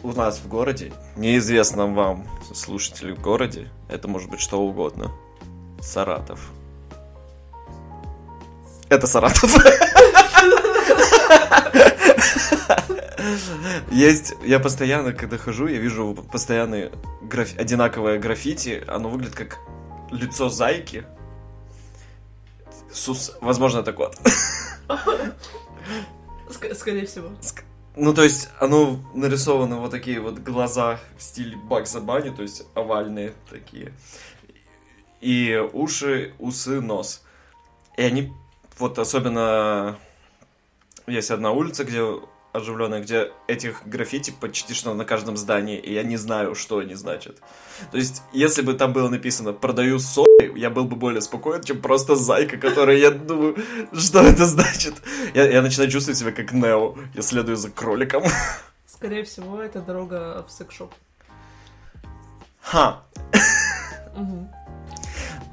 [0.04, 5.12] у нас в городе, неизвестно вам, слушатели в городе, это может быть что угодно.
[5.82, 6.52] Саратов.
[8.90, 9.56] Это Саратов.
[13.92, 16.90] Есть, я постоянно, когда хожу, я вижу постоянно
[17.22, 19.60] граф- одинаковое граффити, оно выглядит как
[20.12, 21.06] лицо зайки.
[22.92, 24.18] Сус, возможно, так вот.
[26.50, 27.30] Ск- скорее всего.
[27.96, 32.64] Ну, то есть, оно нарисовано вот такие вот глаза в стиле Бакса Банни, то есть
[32.74, 33.94] овальные такие.
[35.22, 37.24] И уши, усы, нос.
[37.98, 38.32] И они,
[38.78, 39.98] вот особенно,
[41.08, 42.04] есть одна улица, где
[42.52, 46.96] оживленная, где этих граффити почти что на каждом здании, и я не знаю, что они
[46.96, 47.38] значат.
[47.92, 51.82] То есть, если бы там было написано «продаю соли», я был бы более спокоен, чем
[51.82, 53.58] просто зайка, которая, я думаю,
[53.94, 54.96] что это значит.
[55.34, 58.24] Я, я начинаю чувствовать себя как Нео, я следую за кроликом.
[58.86, 60.94] Скорее всего, это дорога в секс-шоп.
[62.62, 63.04] Ха,
[64.20, 64.50] Мгм.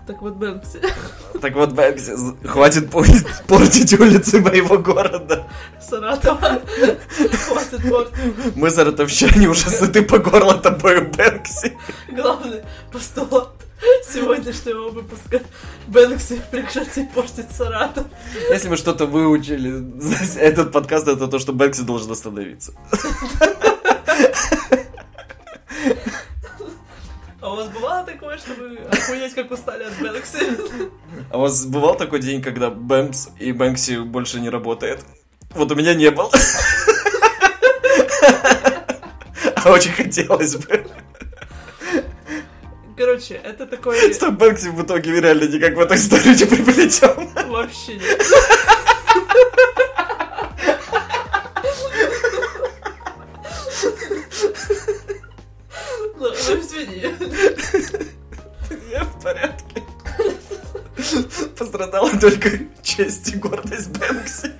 [0.07, 0.81] Так вот, Бэнкси.
[1.41, 5.49] Так вот, Бэнкси, хватит портить улицы моего города.
[5.81, 6.63] Саратова.
[7.47, 8.57] Хватит портить.
[8.57, 11.77] Мы, саратовчане, уже сыты по горло тобою, Бэнкси.
[12.13, 13.51] Главный постулат
[14.09, 15.41] сегодняшнего выпуска.
[15.89, 18.07] Бэнкси, прекрати портить Саратов.
[18.49, 19.85] Если мы что-то выучили
[20.39, 22.73] этот подкаст, это то, что Бэнкси должен остановиться.
[27.47, 30.91] А у вас бывало такое, что вы охуеть как устали от Бэнкси?
[31.31, 35.05] А у вас бывал такой день, когда Бэмс и Бэнкси больше не работает?
[35.51, 36.29] Вот у меня не был.
[39.65, 40.87] А очень хотелось бы.
[42.97, 44.13] Короче, это такой...
[44.13, 47.31] Что Бэнкси в итоге реально никак в эту историю не приплетен.
[47.49, 48.27] Вообще нет.
[62.31, 64.53] Только честь и гордость Бэнкси.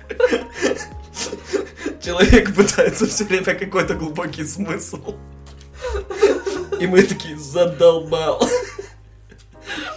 [2.01, 5.15] Человек пытается все время какой-то глубокий смысл.
[6.79, 8.41] И мы такие задолбал.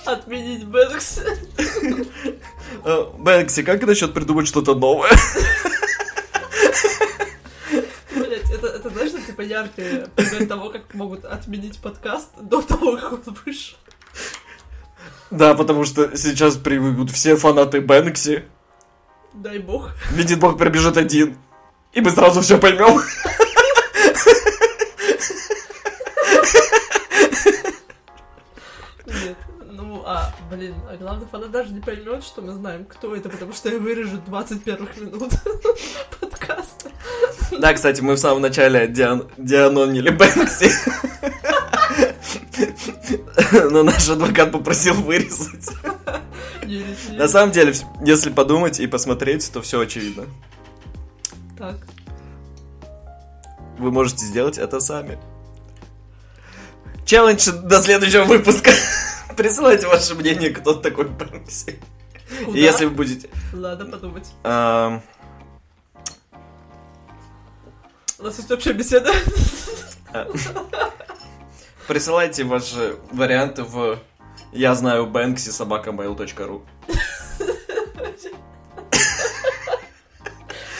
[0.04, 1.22] Отменить Бэнкси.
[2.84, 5.12] Э, Бэнкси, как насчет придумать что-то новое?
[8.52, 13.12] Это, это знаешь, что, типа яркий пример того, как могут отменить подкаст до того, как
[13.12, 13.78] он вышел.
[15.30, 18.44] Да, потому что сейчас привыкнут все фанаты Бэнкси.
[19.32, 19.90] Дай бог.
[20.10, 21.36] Видит Бог, пробежит один.
[21.92, 23.00] И мы сразу все поймем.
[29.06, 29.36] Нет.
[29.70, 33.52] Ну, а, блин, а главный фанат даже не поймет, что мы знаем, кто это, потому
[33.52, 35.32] что я вырежу 20 первых минут
[36.20, 36.90] подкаста.
[37.52, 39.28] Да, кстати, мы в самом начале диан...
[39.36, 40.70] дианонили Бэнкси.
[43.70, 45.68] Но наш адвокат попросил вырезать.
[47.10, 47.74] На самом деле,
[48.04, 50.26] если подумать и посмотреть, то все очевидно.
[51.58, 51.76] Так.
[53.78, 55.18] Вы можете сделать это сами.
[57.04, 58.70] Челлендж до следующего выпуска.
[59.36, 61.80] Присылайте ваше мнение, кто такой Бэнкси.
[62.44, 62.58] Куда?
[62.58, 63.28] И если вы будете...
[63.52, 64.28] Ладно подумать.
[64.44, 65.02] ам,
[68.18, 69.12] У нас есть общая беседа.
[71.86, 73.98] Присылайте ваши варианты в
[74.52, 76.62] я знаю Бэнкси собака mail.ru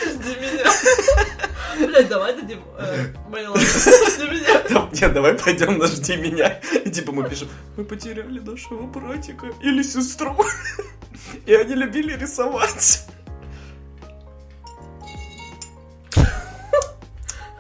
[0.05, 1.87] Жди меня.
[1.87, 3.57] Блять, давай дадим э, мейл.
[3.57, 4.89] Жди меня.
[4.93, 6.61] Нет, давай пойдем на жди меня.
[6.85, 10.37] И типа мы пишем, мы потеряли нашего братика или сестру.
[11.47, 13.07] И они любили рисовать.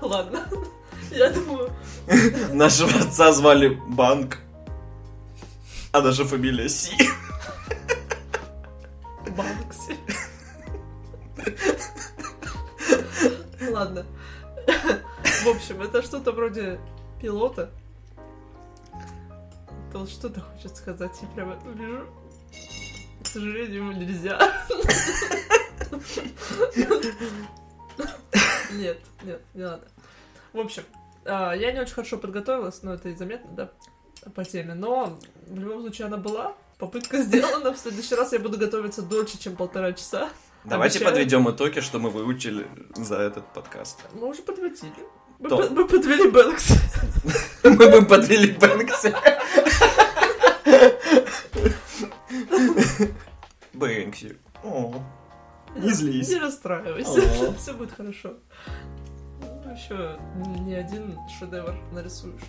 [0.00, 0.48] Ладно.
[1.10, 1.70] Я думаю,
[2.52, 4.38] Нашего отца звали Банк.
[5.92, 6.96] А наша фамилия Си.
[9.36, 9.96] Банкси.
[13.70, 14.06] Ладно.
[15.44, 16.80] В общем, это что-то вроде
[17.20, 17.70] пилота.
[19.92, 22.06] То что-то хочет сказать, я прямо вижу.
[23.22, 24.38] К сожалению, нельзя.
[28.72, 29.86] Нет, нет, не надо.
[30.52, 30.84] В общем,
[31.24, 33.70] я не очень хорошо подготовилась, но это и заметно, да,
[34.34, 34.74] по теме.
[34.74, 36.54] Но в любом случае она была.
[36.78, 37.72] Попытка сделана.
[37.72, 40.30] В следующий раз я буду готовиться дольше, чем полтора часа.
[40.64, 41.14] Давайте Обещаю.
[41.14, 44.00] подведем итоги, что мы выучили за этот подкаст.
[44.12, 44.92] Мы уже подводили.
[45.38, 46.72] Мы, мы подвели Бэнкс.
[47.64, 49.14] Мы бы подвели Бэнкси.
[53.72, 54.36] Бэнкси.
[55.76, 56.28] Не злись.
[56.28, 57.54] Не расстраивайся.
[57.58, 58.34] Все будет хорошо.
[59.74, 62.40] Еще не один шедевр нарисуешь.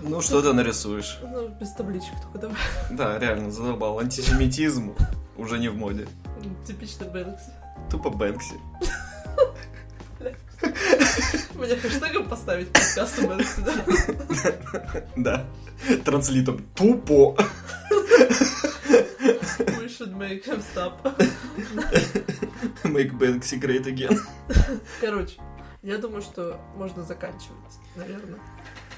[0.00, 1.18] Ну, что ты нарисуешь?
[1.22, 2.56] Ну, без табличек только давай.
[2.90, 3.98] Да, реально, задолбал.
[3.98, 4.94] Антисемитизм
[5.36, 6.06] уже не в моде.
[6.66, 7.50] Типично Бэнкси.
[7.90, 8.54] Тупо Бэнкси.
[11.54, 15.04] Мне хэштегом поставить подкаст Бэнкси, да?
[15.16, 15.44] Да.
[16.04, 16.64] Транслитом.
[16.74, 17.36] Тупо.
[19.58, 20.94] We should make him stop.
[22.88, 24.18] Make Banksy great again.
[25.00, 25.40] Короче,
[25.82, 28.38] я думаю, что можно заканчивать, наверное.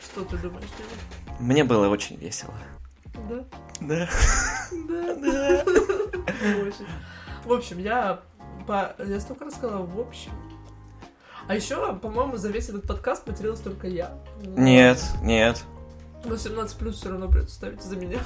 [0.02, 1.36] Что ты думаешь, Дима?
[1.38, 2.54] Мне было очень весело.
[3.28, 3.44] Да?
[3.80, 4.08] Да.
[4.88, 5.64] Да, да.
[6.62, 6.86] Очень.
[7.44, 8.20] В общем, я
[8.66, 8.94] по...
[8.98, 10.32] Я столько рассказала в общем.
[11.48, 14.18] А еще, по-моему, за весь этот подкаст потерялась только я.
[14.44, 15.64] Нет, нет.
[16.24, 18.18] 18 плюс все равно придется ставить за меня.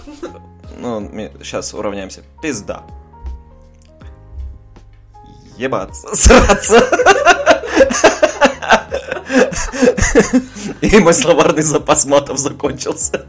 [0.78, 1.08] Ну,
[1.42, 2.22] сейчас уравняемся.
[2.42, 2.84] Пизда.
[5.56, 6.08] Ебаться.
[6.14, 6.80] Сраться.
[10.80, 13.26] И мой словарный запас матов закончился.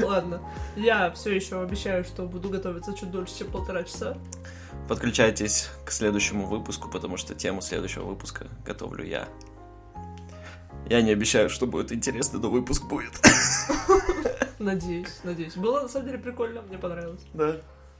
[0.00, 0.40] Ладно.
[0.76, 4.16] Я все еще обещаю, что буду готовиться чуть дольше, чем полтора часа.
[4.88, 9.28] Подключайтесь к следующему выпуску, потому что тему следующего выпуска готовлю я.
[10.88, 13.12] Я не обещаю, что будет интересно, но выпуск будет.
[14.58, 15.56] Надеюсь, надеюсь.
[15.56, 17.22] Было на самом деле прикольно, мне понравилось.
[17.34, 17.56] Да.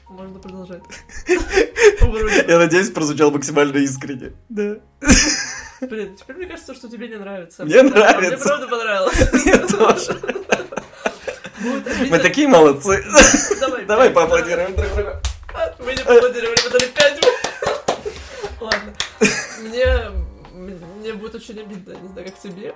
[0.08, 0.82] Можно продолжать.
[2.48, 4.32] Я надеюсь, прозвучал максимально искренне.
[4.48, 4.76] Да.
[5.80, 7.64] Блин, теперь мне кажется, что тебе не нравится.
[7.64, 8.44] Мне А Мне нравится.
[8.48, 9.32] правда понравилось.
[9.44, 10.20] Мне тоже.
[12.10, 13.04] Мы такие молодцы.
[13.86, 15.10] Давай, поаплодируем друг другу.
[15.54, 17.20] А, Мы не поаплодировали, мы дали пять.
[18.60, 18.94] Ладно.
[19.60, 20.10] Мне,
[20.98, 22.74] мне будет очень обидно, не знаю, как тебе.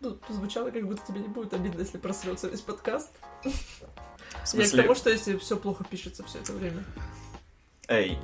[0.00, 3.10] Ну, звучало, как будто тебе не будет обидно, если просрется весь подкаст.
[4.32, 6.82] В Я к смысле, тому, что если все плохо пишется все это время.
[7.88, 8.18] эй,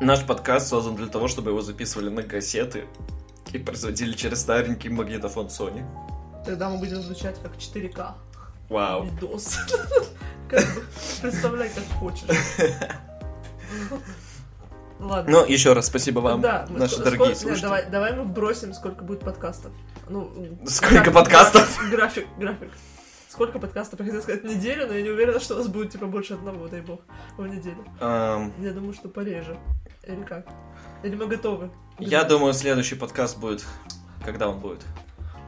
[0.00, 2.84] наш подкаст создан для того, чтобы его записывали на кассеты
[3.52, 5.84] и производили через старенький магнитофон Sony.
[6.44, 8.12] Тогда мы будем звучать как 4К.
[8.68, 9.04] Вау.
[9.04, 9.58] Видос.
[11.22, 12.24] Представляй, как хочешь.
[15.00, 15.30] Ладно.
[15.30, 17.62] Ну, еще раз спасибо вам, Да, наши дорогие сколько- слушатели.
[17.62, 19.72] Давай, давай мы вбросим, сколько будет подкастов.
[20.08, 20.30] Ну,
[20.66, 21.78] Сколько график, подкастов?
[21.90, 22.70] График, график, график.
[23.34, 23.98] Сколько подкастов?
[23.98, 26.68] Я хотела сказать неделю, но я не уверена, что у нас будет типа больше одного,
[26.68, 27.00] дай бог,
[27.36, 27.84] в неделю.
[28.00, 29.58] Эм, Я думаю, что пореже.
[30.04, 30.46] Или как?
[31.02, 31.68] Или мы готовы?
[31.98, 33.64] Я думаю, следующий подкаст будет...
[34.24, 34.82] Когда он будет?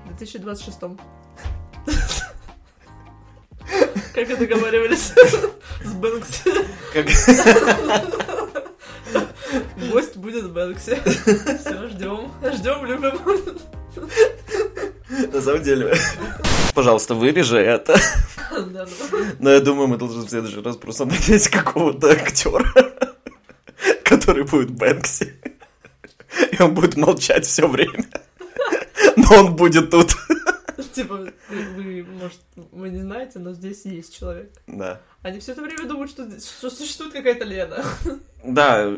[0.05, 0.81] В 2026
[4.15, 5.13] Как и договаривались
[5.85, 6.51] с Бэнкси.
[6.93, 7.07] Как...
[9.93, 10.97] Гость будет Бэнкси.
[11.61, 12.33] Все, ждем.
[12.53, 13.21] Ждем, любим.
[15.33, 15.95] На самом деле...
[16.77, 17.97] Пожалуйста, вырежи это.
[19.39, 22.71] Но я думаю, мы должны в следующий раз просто нанять какого-то актера,
[24.05, 25.33] который будет Бэнкси.
[26.53, 28.05] И он будет молчать все время.
[29.17, 30.15] Но он будет тут.
[30.93, 32.41] Типа, вы, может,
[32.73, 34.53] вы не знаете, но здесь есть человек.
[34.67, 35.01] Да.
[35.23, 37.83] Они все это время думают, что, что существует какая-то Лена.
[38.45, 38.93] Да,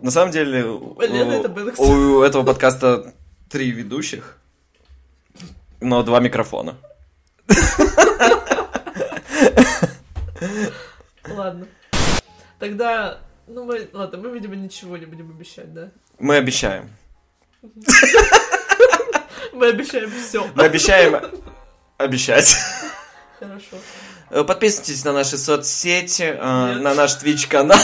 [0.00, 0.64] на самом деле...
[0.64, 1.82] у- Лена это Бэнкси.
[1.82, 3.12] У этого подкаста
[3.50, 4.38] три ведущих,
[5.82, 6.78] но два микрофона.
[11.28, 11.66] Ладно.
[12.58, 15.90] Тогда, ну мы, ладно, мы, видимо, ничего не будем обещать, да?
[16.18, 16.90] Мы обещаем.
[19.52, 20.46] Мы обещаем все.
[20.56, 21.16] Мы обещаем
[21.96, 22.56] обещать.
[23.38, 23.76] Хорошо.
[24.30, 26.82] Э, Подписывайтесь на наши соцсети, э, Нет.
[26.82, 27.78] на наш Twitch канал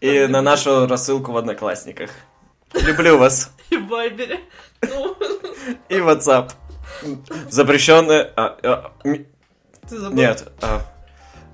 [0.00, 2.10] и на нашу рассылку в Одноклассниках.
[2.72, 3.50] Люблю вас.
[3.68, 4.40] И в Вайбере.
[4.82, 5.16] Ну,
[5.90, 6.52] И WhatsApp.
[7.50, 8.32] Запрещенное...
[8.36, 9.26] а, а, м-
[9.88, 10.16] ты забыл.
[10.16, 10.52] Нет.
[10.62, 10.82] а,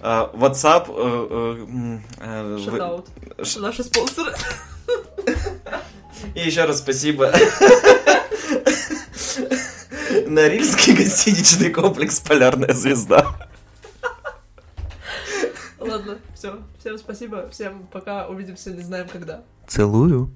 [0.01, 0.87] а, WhatsApp...
[0.89, 3.45] э, э, м, э.
[3.45, 4.35] Ш- Наши спонсоры.
[6.35, 7.33] И еще раз спасибо.
[10.27, 13.27] Норильский гостиничный комплекс «Полярная звезда».
[15.79, 16.59] Ладно, все.
[16.79, 17.49] Всем спасибо.
[17.51, 18.29] Всем пока.
[18.29, 19.43] Увидимся, не знаем когда.
[19.67, 20.31] Целую.